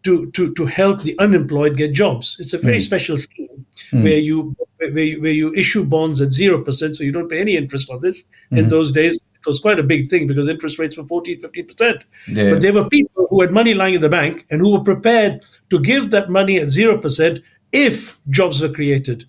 [0.04, 2.38] to, to, to help the unemployed get jobs.
[2.40, 2.84] It's a very hmm.
[2.84, 4.04] special scheme hmm.
[4.04, 7.42] where you where you, where you issue bonds at zero percent, so you don't pay
[7.42, 8.24] any interest on this.
[8.52, 8.70] In hmm.
[8.70, 12.04] those days, it was quite a big thing because interest rates were 14, 15 percent.
[12.28, 12.52] Yeah.
[12.52, 15.46] But there were people who had money lying in the bank and who were prepared
[15.70, 17.42] to give that money at zero percent
[17.72, 19.28] if jobs were created,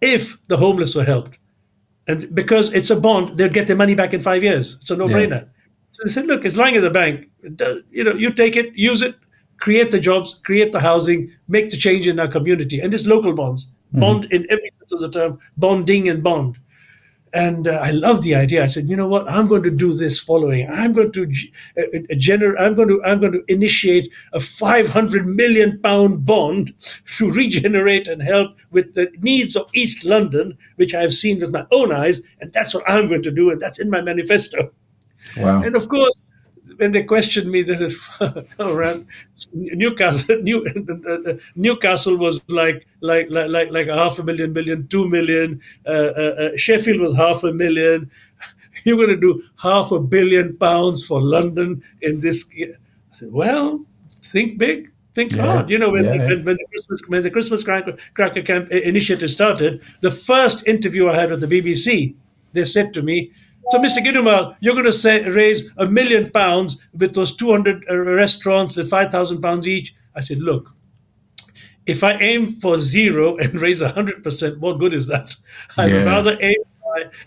[0.00, 1.38] if the homeless were helped.
[2.06, 4.76] And because it's a bond, they'll get their money back in five years.
[4.80, 5.48] It's a no-brainer.
[5.92, 7.28] So they said, look, it's lying in the bank.
[7.90, 9.14] You know, you take it, use it,
[9.62, 12.80] create the jobs, create the housing, make the change in our community.
[12.80, 16.58] And it's local bonds, bond in every sense of the term, bonding and bond.
[17.32, 18.64] And uh, I love the idea.
[18.64, 19.30] I said, you know what?
[19.30, 20.68] I'm going to do this following.
[20.68, 21.22] I'm going to
[21.78, 26.74] uh, uh, gener- I'm going to I'm going to initiate a 500 million pound bond
[27.16, 31.52] to regenerate and help with the needs of East London, which I have seen with
[31.52, 34.72] my own eyes, and that's what I'm going to do, and that's in my manifesto.
[35.36, 35.62] Wow.
[35.62, 36.20] And of course,
[36.82, 37.94] when they questioned me, they said,
[38.58, 39.06] "Around
[39.54, 40.60] Newcastle, New,
[41.54, 45.60] Newcastle was like like like like a half a million, million, two million.
[45.86, 48.10] Uh, uh, uh, Sheffield was half a million.
[48.84, 52.52] You're going to do half a billion pounds for London in this.
[52.54, 52.74] year."
[53.12, 53.84] I said, "Well,
[54.22, 55.42] think big." Think Yeah.
[55.44, 55.70] hard.
[55.70, 56.26] You know, when, Yeah, yeah.
[56.28, 61.08] when, when the Christmas when the Christmas Cracker, Cracker Camp initiative started, the first interview
[61.10, 62.14] I had with the BBC,
[62.54, 63.30] they said to me,
[63.70, 63.98] "So, Mr.
[64.04, 68.90] Gidoomal, you're going to say, raise a million pounds with those 200 uh, restaurants with
[68.90, 70.74] 5,000 pounds each." I said, "Look,
[71.86, 75.36] if I aim for zero and raise 100%, what good is that?
[75.76, 76.02] I'd Yeah.
[76.04, 76.56] rather aim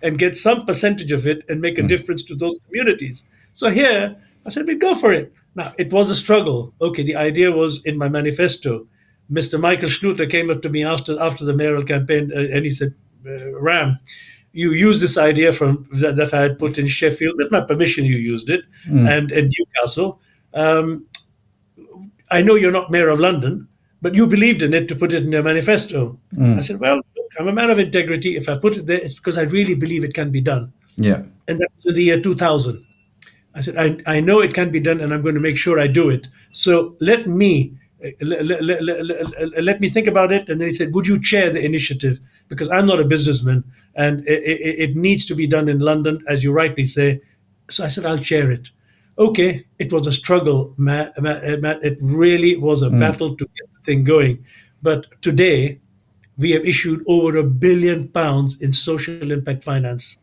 [0.02, 3.24] and get some percentage of it and make a difference to those communities.
[3.54, 4.16] So here,
[4.46, 5.34] I said, we go for it.
[5.56, 6.74] Now, it was a struggle.
[6.80, 8.86] Okay, the idea was in my manifesto.
[9.32, 9.60] Mr.
[9.60, 12.94] Michael Schluter came up to me after after the mayoral campaign uh, and he said,
[13.26, 13.98] uh, Ram,
[14.56, 17.36] you used this idea from that, that I had put in Sheffield.
[17.38, 18.62] With my permission, you used it,
[19.10, 20.20] and, and Newcastle.
[20.53, 21.06] Um,
[22.32, 23.68] I know you're not mayor of London,
[24.01, 26.18] but you believed in it to put it in your manifesto.
[26.58, 28.38] I said, well, look, I'm a man of integrity.
[28.38, 30.72] If I put it there, it's because I really believe it can be done.
[30.95, 31.24] Yeah.
[31.47, 32.86] And that was in the year 2000.
[33.53, 35.80] I said, I, I know it can be done, and I'm going to make sure
[35.80, 36.28] I do it.
[36.51, 37.74] So let me.
[38.22, 40.49] Let, let, let, let- let me think about it.
[40.49, 42.20] And then he said, Would you chair the initiative?
[42.47, 43.64] Because I'm not a businessman
[43.95, 47.22] and it, it, it needs to be done in London, as you rightly say.
[47.70, 48.70] So I said, I'll chair it.
[49.18, 51.14] Okay, it was a struggle, Matt.
[51.18, 52.99] It really was a hmm.
[52.99, 54.45] battle to get the thing going.
[54.82, 55.80] But today,
[56.38, 60.18] we have issued over a billion pounds in social impact finance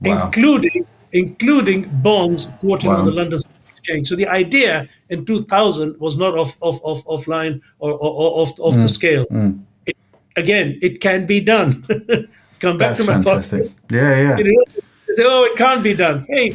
[0.00, 0.26] Wow.
[0.26, 2.98] including including bonds quoted Wow.
[2.98, 4.08] on the London Stock Exchange.
[4.08, 8.52] So the idea in 2000 was not off off off offline or, or, or off
[8.60, 8.82] off Mm.
[8.82, 9.26] the scale.
[9.86, 9.96] It,
[10.36, 11.82] again, it can be done.
[12.60, 13.62] Come back That's to my fantastic.
[13.62, 13.72] podcast.
[13.90, 14.36] Yeah, yeah.
[14.38, 14.64] You know,
[15.14, 16.26] say, oh, it can't be done.
[16.28, 16.46] Hey,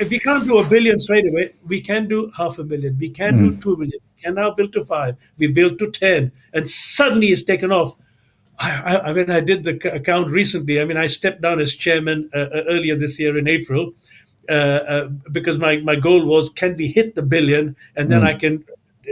[0.00, 2.96] if we can't do a billion straight away, we can do half a million.
[2.98, 3.42] We can Mm.
[3.44, 4.00] do two million.
[4.16, 5.16] We can now build to five.
[5.38, 7.94] We build to ten, and suddenly it's taken off.
[8.58, 10.80] I, I, I mean, I did the account recently.
[10.80, 13.94] I mean, I stepped down as chairman uh, uh, earlier this year in April
[14.48, 18.34] uh, uh, because my, my goal was can we hit the billion and then I
[18.34, 18.64] can,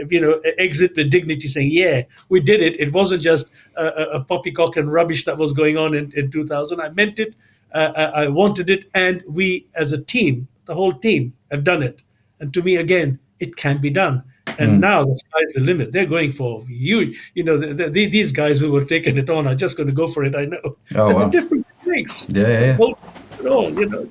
[0.09, 2.79] you know, exit with dignity saying, yeah, we did it.
[2.79, 6.81] It wasn't just a, a, poppycock and rubbish that was going on in, in 2000.
[6.81, 7.33] I meant it.
[7.73, 8.89] Uh, I I wanted it.
[8.93, 11.99] And we, as a team, the whole team, have done it.
[12.39, 14.23] And to me, again, it can be done.
[14.57, 15.91] And now the sky's the limit.
[15.91, 17.13] They're going for you.
[17.33, 19.93] You know, the, the, these guys who were taking it on are just going to
[19.93, 20.35] go for it.
[20.35, 20.59] I know.
[20.95, 21.25] Oh, and wow.
[21.25, 22.29] the difference it makes.
[22.29, 22.77] Yeah, yeah, yeah.
[22.77, 22.97] All.
[23.71, 24.07] You know,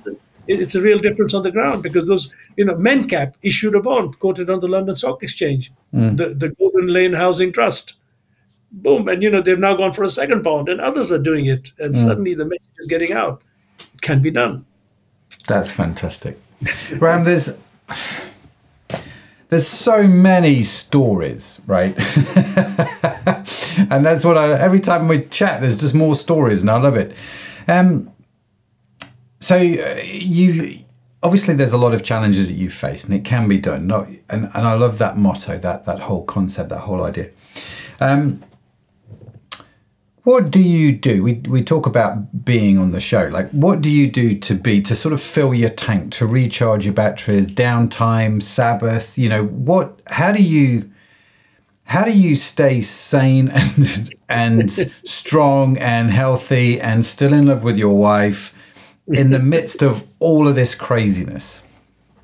[0.51, 3.35] it's a, it- it's a real difference on the ground because those, you know, Mencap
[3.43, 7.95] issued a bond quoted on the London Stock Exchange, the, the Golden Lane Housing Trust.
[8.73, 9.09] Boom.
[9.09, 11.73] And, you know, they've now gone for a second bond and others are doing it.
[11.79, 13.43] And suddenly the message is getting out.
[13.95, 14.65] It can be done.
[15.49, 16.39] That's fantastic.
[16.99, 17.57] Ram, there's
[19.49, 21.95] there's so many stories, right?
[23.91, 26.97] and that's what I every time we chat, there's just more stories, and I love
[26.97, 27.17] it.
[27.67, 28.13] Um,
[29.41, 30.85] so uh, you
[31.23, 33.87] obviously there's a lot of challenges that you face, and it can be done.
[33.87, 37.31] Not, and and I love that motto, that that whole concept, that whole idea.
[38.01, 38.43] Um,
[40.25, 41.23] What do you do?
[41.23, 43.29] We, we talk about being on the show.
[43.33, 46.85] Like, what do you do to be, to sort of fill your tank, to recharge
[46.85, 49.17] your batteries, downtime, Sabbath?
[49.17, 50.91] You know, what, how do you,
[51.85, 57.79] how do you stay sane and, and strong and healthy and still in love with
[57.79, 58.55] your wife
[59.11, 61.63] in the midst of all of this craziness?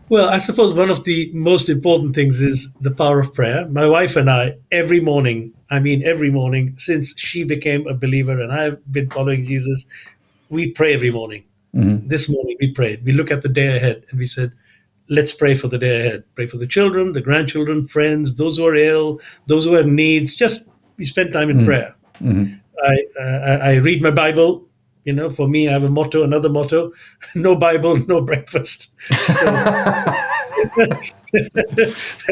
[0.08, 3.66] Well, I suppose one of the most important things is the power of prayer.
[3.68, 8.40] My wife and I, every morning, I mean, every morning since she became a believer
[8.40, 9.84] and I've been following Jesus,
[10.48, 11.42] we pray every morning.
[11.74, 12.06] Mm-hmm.
[12.06, 13.04] This morning we prayed.
[13.04, 14.52] We look at the day ahead and we said,
[15.08, 16.24] let's pray for the day ahead.
[16.36, 20.36] Pray for the children, the grandchildren, friends, those who are ill, those who have needs.
[20.36, 20.68] Just
[20.98, 21.66] we spend time in mm-hmm.
[21.66, 21.94] prayer.
[22.20, 22.54] Mm-hmm.
[22.84, 24.64] I, uh, I read my Bible
[25.06, 26.92] you know, for me, I have a motto, another motto:
[27.34, 28.88] no Bible, no breakfast.
[29.20, 29.34] So,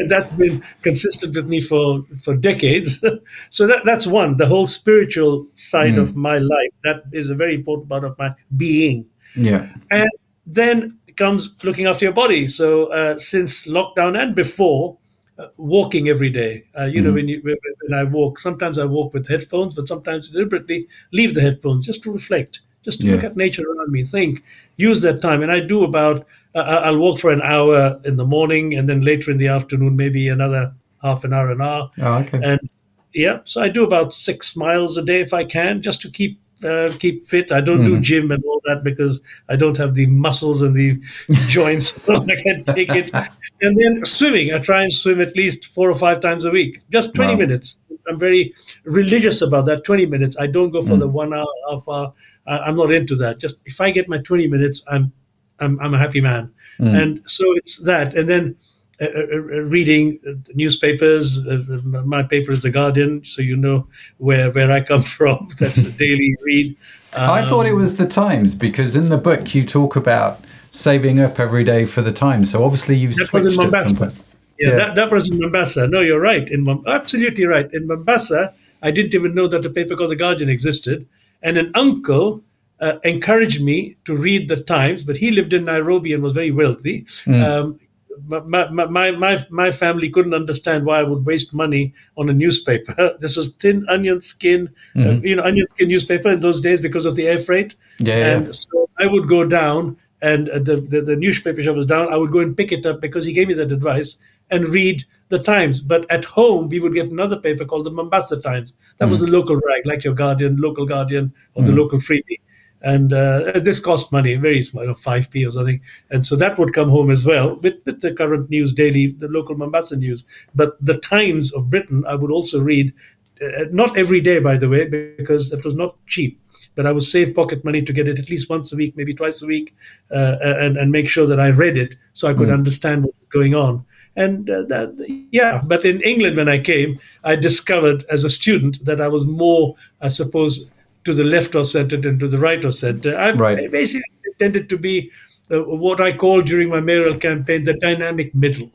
[0.07, 3.03] that's been consistent with me for for decades.
[3.49, 4.37] so that that's one.
[4.37, 6.01] The whole spiritual side mm.
[6.01, 9.05] of my life that is a very important part of my being.
[9.35, 10.09] Yeah, and
[10.45, 12.45] then comes looking after your body.
[12.45, 14.97] So uh, since lockdown and before,
[15.37, 16.63] uh, walking every day.
[16.77, 17.07] Uh, you mm-hmm.
[17.07, 21.33] know, when you when I walk, sometimes I walk with headphones, but sometimes deliberately leave
[21.33, 23.15] the headphones just to reflect, just to yeah.
[23.15, 24.43] look at nature around me, think,
[24.77, 25.41] use that time.
[25.43, 26.25] And I do about
[26.55, 29.49] uh, uh, I'll walk for an hour in the morning, and then later in the
[29.49, 31.91] afternoon, maybe another half an hour, an hour.
[31.99, 32.39] Oh, okay.
[32.41, 32.69] And
[33.13, 36.39] yeah, so I do about six miles a day if I can, just to keep
[36.65, 37.51] uh, keep fit.
[37.51, 37.95] I don't mm-hmm.
[37.95, 40.99] do gym and all that because I don't have the muscles and the
[41.47, 42.01] joints.
[42.05, 43.13] so I can take it.
[43.61, 46.81] And then swimming, I try and swim at least four or five times a week,
[46.91, 47.39] just 20 wow.
[47.39, 47.79] minutes.
[48.07, 48.53] I'm very
[48.83, 50.37] religious about that 20 minutes.
[50.39, 50.99] I don't go for mm.
[50.99, 52.13] the one hour, half hour.
[52.47, 53.39] I'm not into that.
[53.39, 55.11] Just if I get my 20 minutes, I'm
[55.59, 56.53] I'm, I'm a happy man.
[56.79, 57.01] Mm.
[57.01, 58.13] And so it's that.
[58.13, 58.57] And then
[58.99, 60.19] reading
[60.53, 61.45] newspapers.
[61.47, 63.87] Uh, my paper is the Guardian, so you know
[64.17, 65.49] where where I come from.
[65.59, 66.77] That's a daily read.
[67.13, 70.41] Um, I thought it was the Times because in the book you talk about
[70.71, 72.51] saving up every day for the Times.
[72.51, 74.13] So obviously you've switched at some point.
[74.59, 74.75] Yeah, yeah.
[74.75, 75.87] That, that was in Mombasa.
[75.87, 76.47] No, you're right.
[76.47, 77.73] In absolutely right.
[77.73, 81.07] In Mombasa, I didn't even know that a paper called the Guardian existed,
[81.41, 82.41] and an uncle
[82.79, 86.51] uh, encouraged me to read the Times, but he lived in Nairobi and was very
[86.51, 87.05] wealthy.
[87.25, 87.43] Mm.
[87.43, 87.79] Um,
[88.27, 92.95] my, my, my, my family couldn't understand why I would waste money on a newspaper.
[93.19, 95.09] This was thin onion skin, uh, mm-hmm.
[95.09, 97.75] uh, you know, onion skin newspaper in those days because of the air freight.
[97.99, 98.51] Yeah, and yeah.
[98.51, 102.11] so I would go down, and uh, the, the, the newspaper shop was down.
[102.11, 104.17] I would go and pick it up because he gave me that advice
[104.51, 105.81] and read the Times.
[105.81, 108.73] But at home, we would get another paper called the Mombasa Times.
[108.97, 109.11] That mm-hmm.
[109.11, 111.71] was the local rag, like your Guardian, local Guardian, or mm-hmm.
[111.71, 112.39] the local Freebie
[112.81, 116.73] and uh, this cost money, very small, five p or something, and so that would
[116.73, 120.23] come home as well with, with the current news daily, the local Mombasa news.
[120.53, 122.93] But the Times of Britain, I would also read,
[123.41, 126.39] uh, not every day, by the way, because it was not cheap.
[126.75, 129.13] But I would save pocket money to get it at least once a week, maybe
[129.13, 129.73] twice a week,
[130.11, 132.53] uh, and and make sure that I read it so I could mm.
[132.53, 133.85] understand what was going on.
[134.17, 138.83] And uh, that, yeah, but in England when I came, I discovered as a student
[138.85, 140.71] that I was more, I suppose,
[141.05, 143.17] to the left of center than to the right of center.
[143.17, 143.71] I've right.
[143.71, 144.03] basically
[144.39, 145.11] tended to be
[145.51, 148.71] uh, what I call during my mayoral campaign the dynamic middle.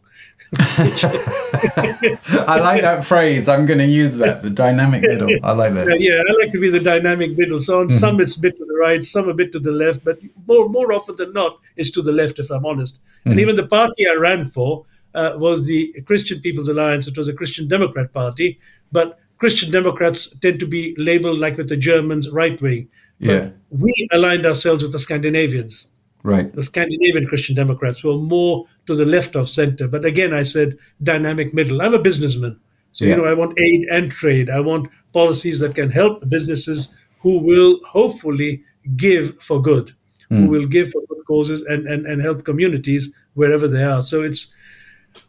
[0.59, 3.49] I like that phrase.
[3.49, 4.43] I'm going to use that.
[4.43, 5.31] The dynamic middle.
[5.45, 6.01] I like that.
[6.01, 7.61] Yeah, I like to be the dynamic middle.
[7.61, 7.99] So on mm-hmm.
[7.99, 10.19] some it's a bit to the right, some a bit to the left, but
[10.49, 12.41] more more often than not, it's to the left.
[12.41, 12.97] If I'm honest.
[12.97, 13.31] Mm-hmm.
[13.31, 17.07] And even the party I ran for uh, was the Christian People's Alliance.
[17.07, 18.59] It was a Christian Democrat party,
[18.91, 22.89] but Christian Democrats tend to be labeled like with the Germans right wing.
[23.19, 23.49] Yeah.
[23.71, 25.87] We aligned ourselves with the Scandinavians.
[26.23, 26.55] Right.
[26.55, 29.89] The Scandinavian Christian Democrats were more to the left of center.
[29.89, 31.81] But again, I said dynamic middle.
[31.81, 32.61] I'm a businessman.
[32.93, 33.13] So, yeah.
[33.13, 34.51] you know, I want aid and trade.
[34.51, 38.63] I want policies that can help businesses who will hopefully
[38.97, 39.95] give for good,
[40.31, 40.39] mm.
[40.39, 40.49] who hmm.
[40.49, 44.03] will give for good causes and, and, and help communities wherever they are.
[44.03, 44.53] So it's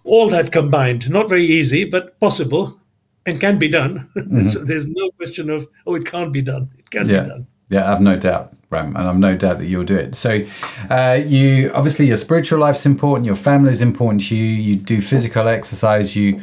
[0.03, 1.09] all that combined.
[1.09, 2.80] Not very easy, but possible
[3.25, 4.09] and can be done.
[4.31, 4.65] Mm-hmm.
[4.65, 6.69] There's no question of oh, it can't be done.
[6.77, 7.23] It can yeah.
[7.23, 7.47] be done.
[7.69, 10.15] Yeah, I've no doubt, Ram, and I've no doubt that you'll do it.
[10.15, 10.45] So,
[10.89, 14.45] uh, you obviously your spiritual life's important, your family is important to you.
[14.45, 16.15] You do physical exercise.
[16.15, 16.41] You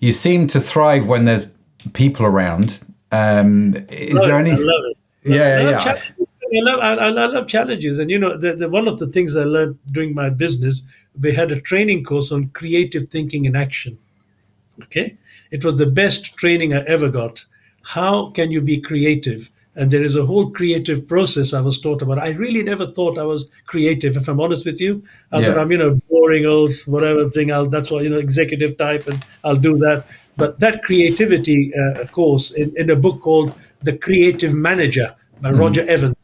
[0.00, 1.46] you seem to thrive when there's
[1.92, 2.80] people around.
[3.10, 4.52] Um, is love there any?
[4.52, 4.96] I love it.
[5.24, 5.70] Yeah, yeah.
[5.70, 6.02] yeah.
[6.50, 9.36] I love, I, I, love challenges, and you know, the, the, one of the things
[9.36, 10.82] I learned during my business,
[11.20, 13.98] we had a training course on creative thinking in action.
[14.84, 15.17] Okay,
[15.50, 17.44] it was the best training I ever got.
[17.82, 19.48] How can you be creative?
[19.74, 22.18] And there is a whole creative process I was taught about.
[22.18, 25.04] I really never thought I was creative, if I'm honest with you.
[25.30, 25.46] I yeah.
[25.46, 27.52] thought I'm, you know, boring old whatever thing.
[27.52, 30.04] I'll that's what you know, executive type, and I'll do that.
[30.36, 35.88] But that creativity uh, course in, in a book called The Creative Manager by Roger
[35.88, 36.17] Evans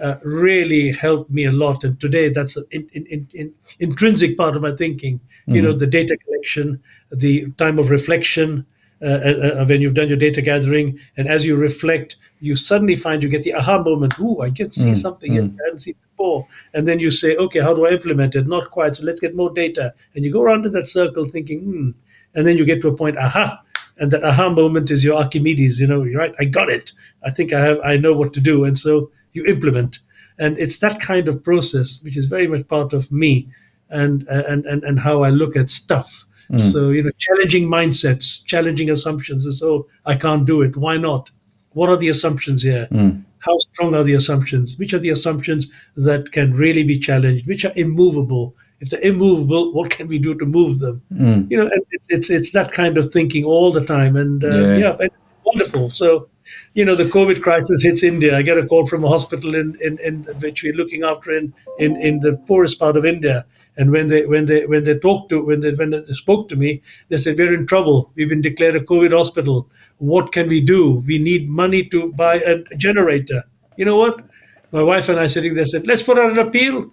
[0.00, 1.84] uh, really helped me a lot.
[1.84, 5.20] And today, that's an in, in, in, intrinsic part of my thinking.
[5.46, 6.80] You know, the data collection,
[7.10, 8.66] the time of reflection.
[9.02, 12.94] Uh, uh, uh, when you've done your data gathering, and as you reflect, you suddenly
[12.94, 14.18] find you get the aha moment.
[14.20, 16.46] Ooh, I can see something I hadn't seen before.
[16.74, 18.46] And then you say, okay, how do I implement it?
[18.46, 18.96] Not quite.
[18.96, 19.94] So let's get more data.
[20.14, 21.90] And you go around in that circle thinking, hmm.
[22.34, 23.60] And then you get to a point, aha,
[23.98, 25.80] and that aha moment is your Archimedes.
[25.80, 26.34] You know, you're right.
[26.38, 26.92] I got it.
[27.24, 27.80] I think I have.
[27.84, 28.64] I know what to do.
[28.64, 30.00] And so you implement.
[30.38, 33.48] And it's that kind of process which is very much part of me,
[33.88, 36.24] and and and, and how I look at stuff.
[36.50, 36.72] Mm.
[36.72, 39.44] So you know, challenging mindsets, challenging assumptions.
[39.44, 40.76] And so oh, I can't do it.
[40.76, 41.30] Why not?
[41.72, 42.88] What are the assumptions here?
[42.90, 43.22] Mm.
[43.38, 44.76] How strong are the assumptions?
[44.78, 47.46] Which are the assumptions that can really be challenged?
[47.46, 48.54] Which are immovable?
[48.80, 51.02] If they're immovable, what can we do to move them?
[51.12, 51.50] Mm.
[51.50, 54.48] You know, and it's, it's it's that kind of thinking all the time, and uh,
[54.48, 54.76] Yeah.
[54.76, 55.90] yeah, it's wonderful.
[55.90, 56.28] So,
[56.74, 58.36] you know, the COVID crisis hits India.
[58.36, 61.52] I get a call from a hospital in, in, in which we're looking after in,
[61.78, 63.46] in, in the poorest part of India.
[63.76, 66.56] And when they when they when they talked to when they when they spoke to
[66.56, 68.10] me, they said we're in trouble.
[68.14, 69.68] We've been declared a COVID hospital.
[69.98, 71.02] What can we do?
[71.06, 73.44] We need money to buy a generator.
[73.76, 74.24] You know what?
[74.72, 76.90] My wife and I sitting there said, let's put out an appeal.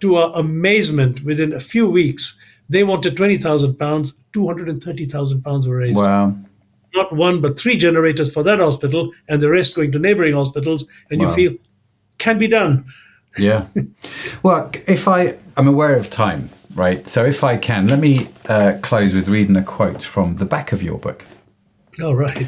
[0.00, 4.14] To our amazement, within a few weeks, they wanted twenty thousand pounds.
[4.32, 6.36] Two hundred and thirty thousand pounds were raised Wow.
[6.94, 10.86] Not one but three generators for that hospital and the rest going to neighboring hospitals
[11.10, 11.28] and Wow.
[11.28, 11.52] you feel
[12.18, 12.84] can be done
[13.38, 13.66] Yeah.
[14.42, 17.06] Well, if I, I'm aware of time, right?
[17.08, 20.72] So if I can, let me uh, close with reading a quote from the back
[20.72, 21.24] of your book.
[22.02, 22.46] all right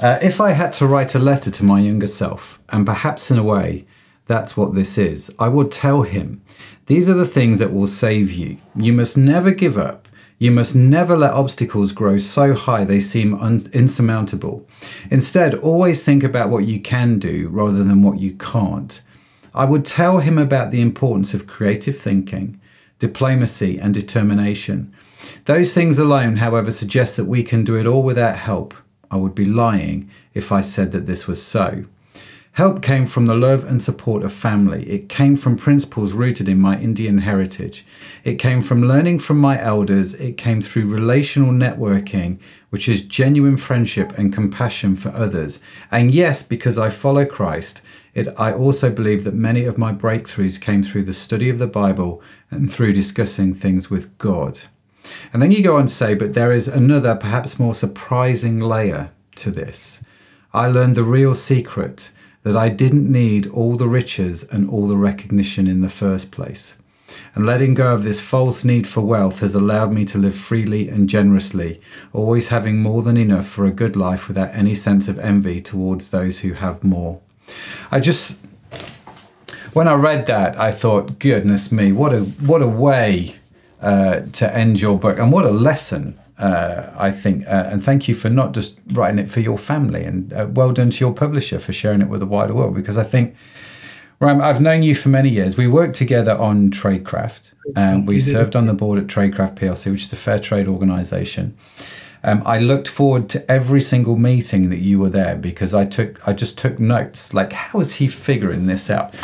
[0.00, 3.38] Uh, if I had to write a letter to my younger self, and perhaps in
[3.38, 3.86] a way
[4.26, 6.42] that's what this is, I would tell him
[6.86, 8.58] these are the things that will save you.
[8.74, 10.03] You must never give up.
[10.38, 14.66] You must never let obstacles grow so high they seem un- insurmountable.
[15.10, 19.00] Instead, always think about what you can do rather than what you can't.
[19.54, 22.60] I would tell him about the importance of creative thinking,
[22.98, 24.92] diplomacy, and determination.
[25.44, 28.74] Those things alone, however, suggest that we can do it all without help.
[29.10, 31.84] I would be lying if I said that this was so.
[32.54, 34.88] Help came from the love and support of family.
[34.88, 37.84] It came from principles rooted in my Indian heritage.
[38.22, 40.14] It came from learning from my elders.
[40.14, 42.38] It came through relational networking,
[42.70, 45.58] which is genuine friendship and compassion for others.
[45.90, 47.82] And yes, because I follow Christ,
[48.14, 51.66] it, I also believe that many of my breakthroughs came through the study of the
[51.66, 54.60] Bible and through discussing things with God.
[55.32, 59.10] And then you go on to say, but there is another, perhaps more surprising layer
[59.34, 60.02] to this.
[60.52, 62.10] I learned the real secret
[62.44, 66.76] that I didn't need all the riches and all the recognition in the first place.
[67.34, 70.88] And letting go of this false need for wealth has allowed me to live freely
[70.88, 71.80] and generously,
[72.12, 76.10] always having more than enough for a good life without any sense of envy towards
[76.10, 77.20] those who have more.
[77.90, 78.38] I just
[79.74, 83.36] when I read that, I thought, goodness me, what a what a way
[83.80, 86.18] uh, to end your book, and what a lesson.
[86.38, 90.02] Uh, I think, uh, and thank you for not just writing it for your family,
[90.02, 92.74] and uh, well done to your publisher for sharing it with the wider world.
[92.74, 93.36] Because I think,
[94.18, 95.56] Ram, I've known you for many years.
[95.56, 100.02] We worked together on Traidcraft, and we served on the board at Traidcraft PLC, which
[100.02, 101.56] is a fair trade organisation.
[102.24, 106.26] Um, I looked forward to every single meeting that you were there because I took
[106.26, 109.14] I just took notes like how is he figuring this out,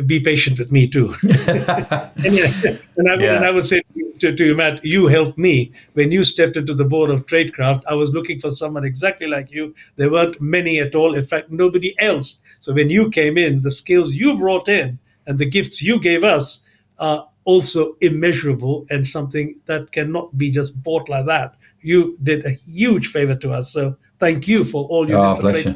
[0.05, 1.15] be patient with me too.
[1.23, 2.51] and, yeah,
[2.97, 3.35] and, I, Yeah.
[3.37, 3.81] and I would say
[4.21, 7.83] to, to you, Matt, you helped me when you stepped into the board of Traidcraft.
[7.87, 9.75] I was looking for someone exactly like you.
[9.97, 11.15] There weren't many at all.
[11.15, 12.39] In fact, nobody else.
[12.59, 16.23] So when you came in, the skills you brought in and the gifts you gave
[16.23, 16.65] us
[16.99, 21.55] are also immeasurable and something that cannot be just bought like that.
[21.81, 23.71] You did a huge favor to us.
[23.73, 25.25] So thank you for all your.
[25.25, 25.41] Oh, did.
[25.41, 25.75] bless you.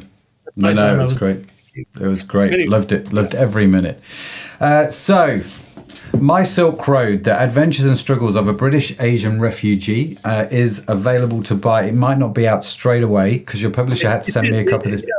[0.54, 1.44] No, no, it it's was- great.
[2.00, 2.70] It was great.
[2.70, 3.12] Loved it.
[3.12, 4.00] Loved every minute.
[4.60, 5.42] Uh, so,
[6.20, 11.42] My Silk Road: The Adventures and Struggles of a British Asian Refugee uh, is available
[11.44, 11.84] to buy.
[11.84, 14.64] It might not be out straight away because your publisher had to send me a
[14.64, 15.10] copy of this.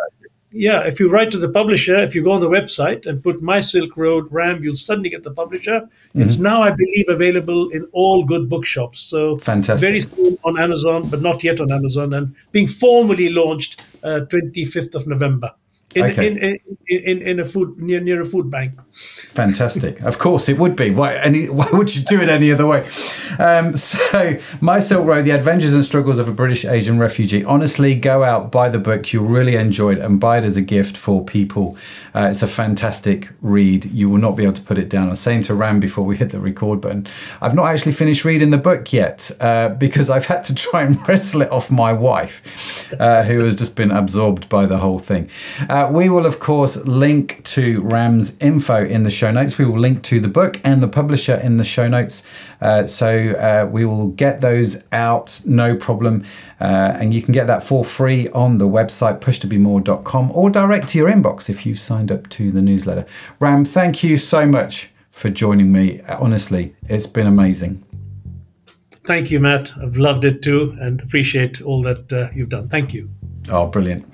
[0.51, 3.41] Yeah, if you write to the publisher, if you go on the website and put
[3.41, 5.81] My Silk Road Ram, you'll suddenly get the publisher.
[5.81, 6.21] Mm-hmm.
[6.21, 8.99] It's now, I believe, available in all good bookshops.
[8.99, 9.87] So Fantastic.
[9.87, 14.95] very soon on Amazon, but not yet on Amazon, and being formally launched uh, 25th
[14.95, 15.51] of November.
[15.97, 16.27] In, Okay.
[16.27, 18.79] in, in, in, in a food near near a food bank.
[19.29, 20.01] Fantastic.
[20.01, 20.91] Of course, it would be.
[20.91, 22.87] Why, any, why would you do it any other way?
[23.39, 27.43] Um, so, My Silk Road, The Adventures and Struggles of a British Asian Refugee.
[27.43, 29.11] Honestly, go out, buy the book.
[29.11, 31.77] You'll really enjoy it and buy it as a gift for people.
[32.18, 33.86] Uh, it's a fantastic read.
[33.86, 35.05] You will not be able to put it down.
[35.05, 37.07] I was saying to Ram before we hit the record button,
[37.41, 41.07] I've not actually finished reading the book yet uh, because I've had to try and
[41.07, 42.41] wrestle it off my wife,
[42.99, 45.30] uh, who has just been absorbed by the whole thing.
[45.70, 49.59] Uh, we will, of course, link to Ram's info in the show notes.
[49.59, 52.24] We will link to the book and the publisher in the show notes.
[52.61, 56.25] Uh, so uh, we will get those out, no problem.
[56.59, 60.97] Uh, and you can get that for free on the website, pushtobemore.com, or direct to
[60.97, 63.05] your inbox if you've signed up to the newsletter.
[63.39, 66.01] Ram, thank you so much for joining me.
[66.07, 67.83] Honestly, it's been amazing.
[69.05, 69.71] Thank you, Matt.
[69.81, 72.67] I've loved it too, and appreciate all that uh, you've done.
[72.67, 73.09] Thank you.
[73.49, 74.05] Oh, brilliant.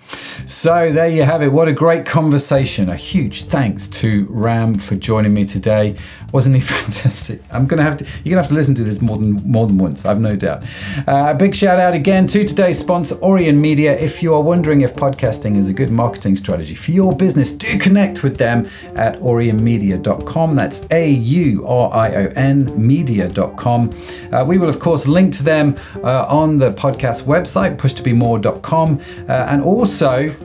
[0.46, 1.52] So there you have it.
[1.52, 2.90] What a great conversation.
[2.90, 5.96] A huge thanks to Ram for joining me today.
[6.32, 7.42] Wasn't he fantastic?
[7.52, 9.78] I'm gonna have to you're gonna have to listen to this more than more than
[9.78, 10.64] once, I've no doubt.
[11.08, 13.98] Uh, a big shout out again to today's sponsor, Aurion Media.
[13.98, 17.78] If you are wondering if podcasting is a good marketing strategy for your business, do
[17.78, 20.56] connect with them at aurionmedia.com.
[20.56, 23.90] That's A-U-R-I-O-N media.com.
[24.32, 29.48] Uh, we will of course link to them uh, on the podcast website, pushtobemore.com, uh,
[29.50, 30.36] and also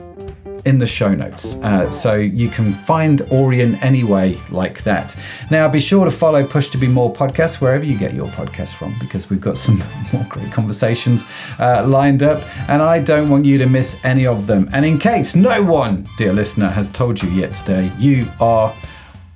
[0.65, 1.55] in the show notes.
[1.55, 5.15] Uh, so you can find Aurion anyway, like that.
[5.49, 8.73] Now, be sure to follow Push to Be More podcast wherever you get your podcast
[8.73, 11.25] from, because we've got some more great conversations
[11.59, 14.69] uh, lined up, and I don't want you to miss any of them.
[14.71, 18.73] And in case no one, dear listener, has told you yet today, you are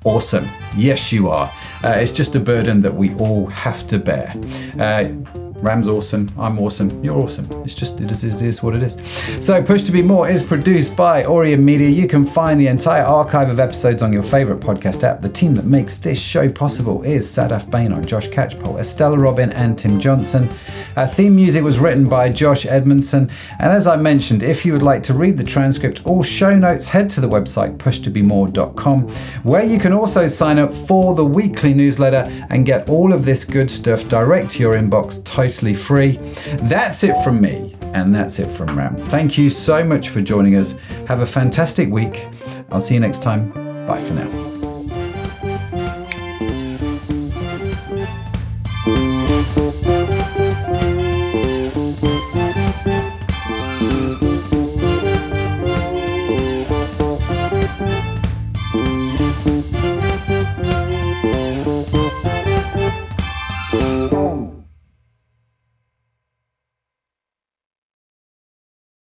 [0.03, 0.47] awesome.
[0.75, 1.51] Yes, you are.
[1.83, 4.33] Uh, it's just a burden that we all have to bear.
[5.63, 6.29] Ram's awesome.
[6.37, 7.03] I'm awesome.
[7.03, 7.47] You're awesome.
[7.63, 8.97] It's just, it is, it is what it is.
[9.43, 11.89] So, Push to Be More is produced by Aurion Media.
[11.89, 15.21] You can find the entire archive of episodes on your favorite podcast app.
[15.21, 19.79] The team that makes this show possible is Sadaf Bainon, Josh Catchpole, Estella Robin, and
[19.79, 20.49] Tim Johnson.
[20.97, 23.31] Our theme music was written by Josh Edmondson.
[23.59, 26.89] And as I mentioned, if you would like to read the transcript or show notes,
[26.89, 29.07] head to the website pushtobemore.com,
[29.43, 33.45] where you can also sign up for the weekly newsletter and get all of this
[33.45, 35.23] good stuff direct to your inbox
[35.73, 36.17] free.
[36.63, 38.97] That's it from me, and that's it from Ram.
[38.97, 40.71] Thank you so much for joining us.
[41.07, 42.27] Have a fantastic week.
[42.71, 43.51] I'll see you next time.
[43.85, 44.52] Bye for now.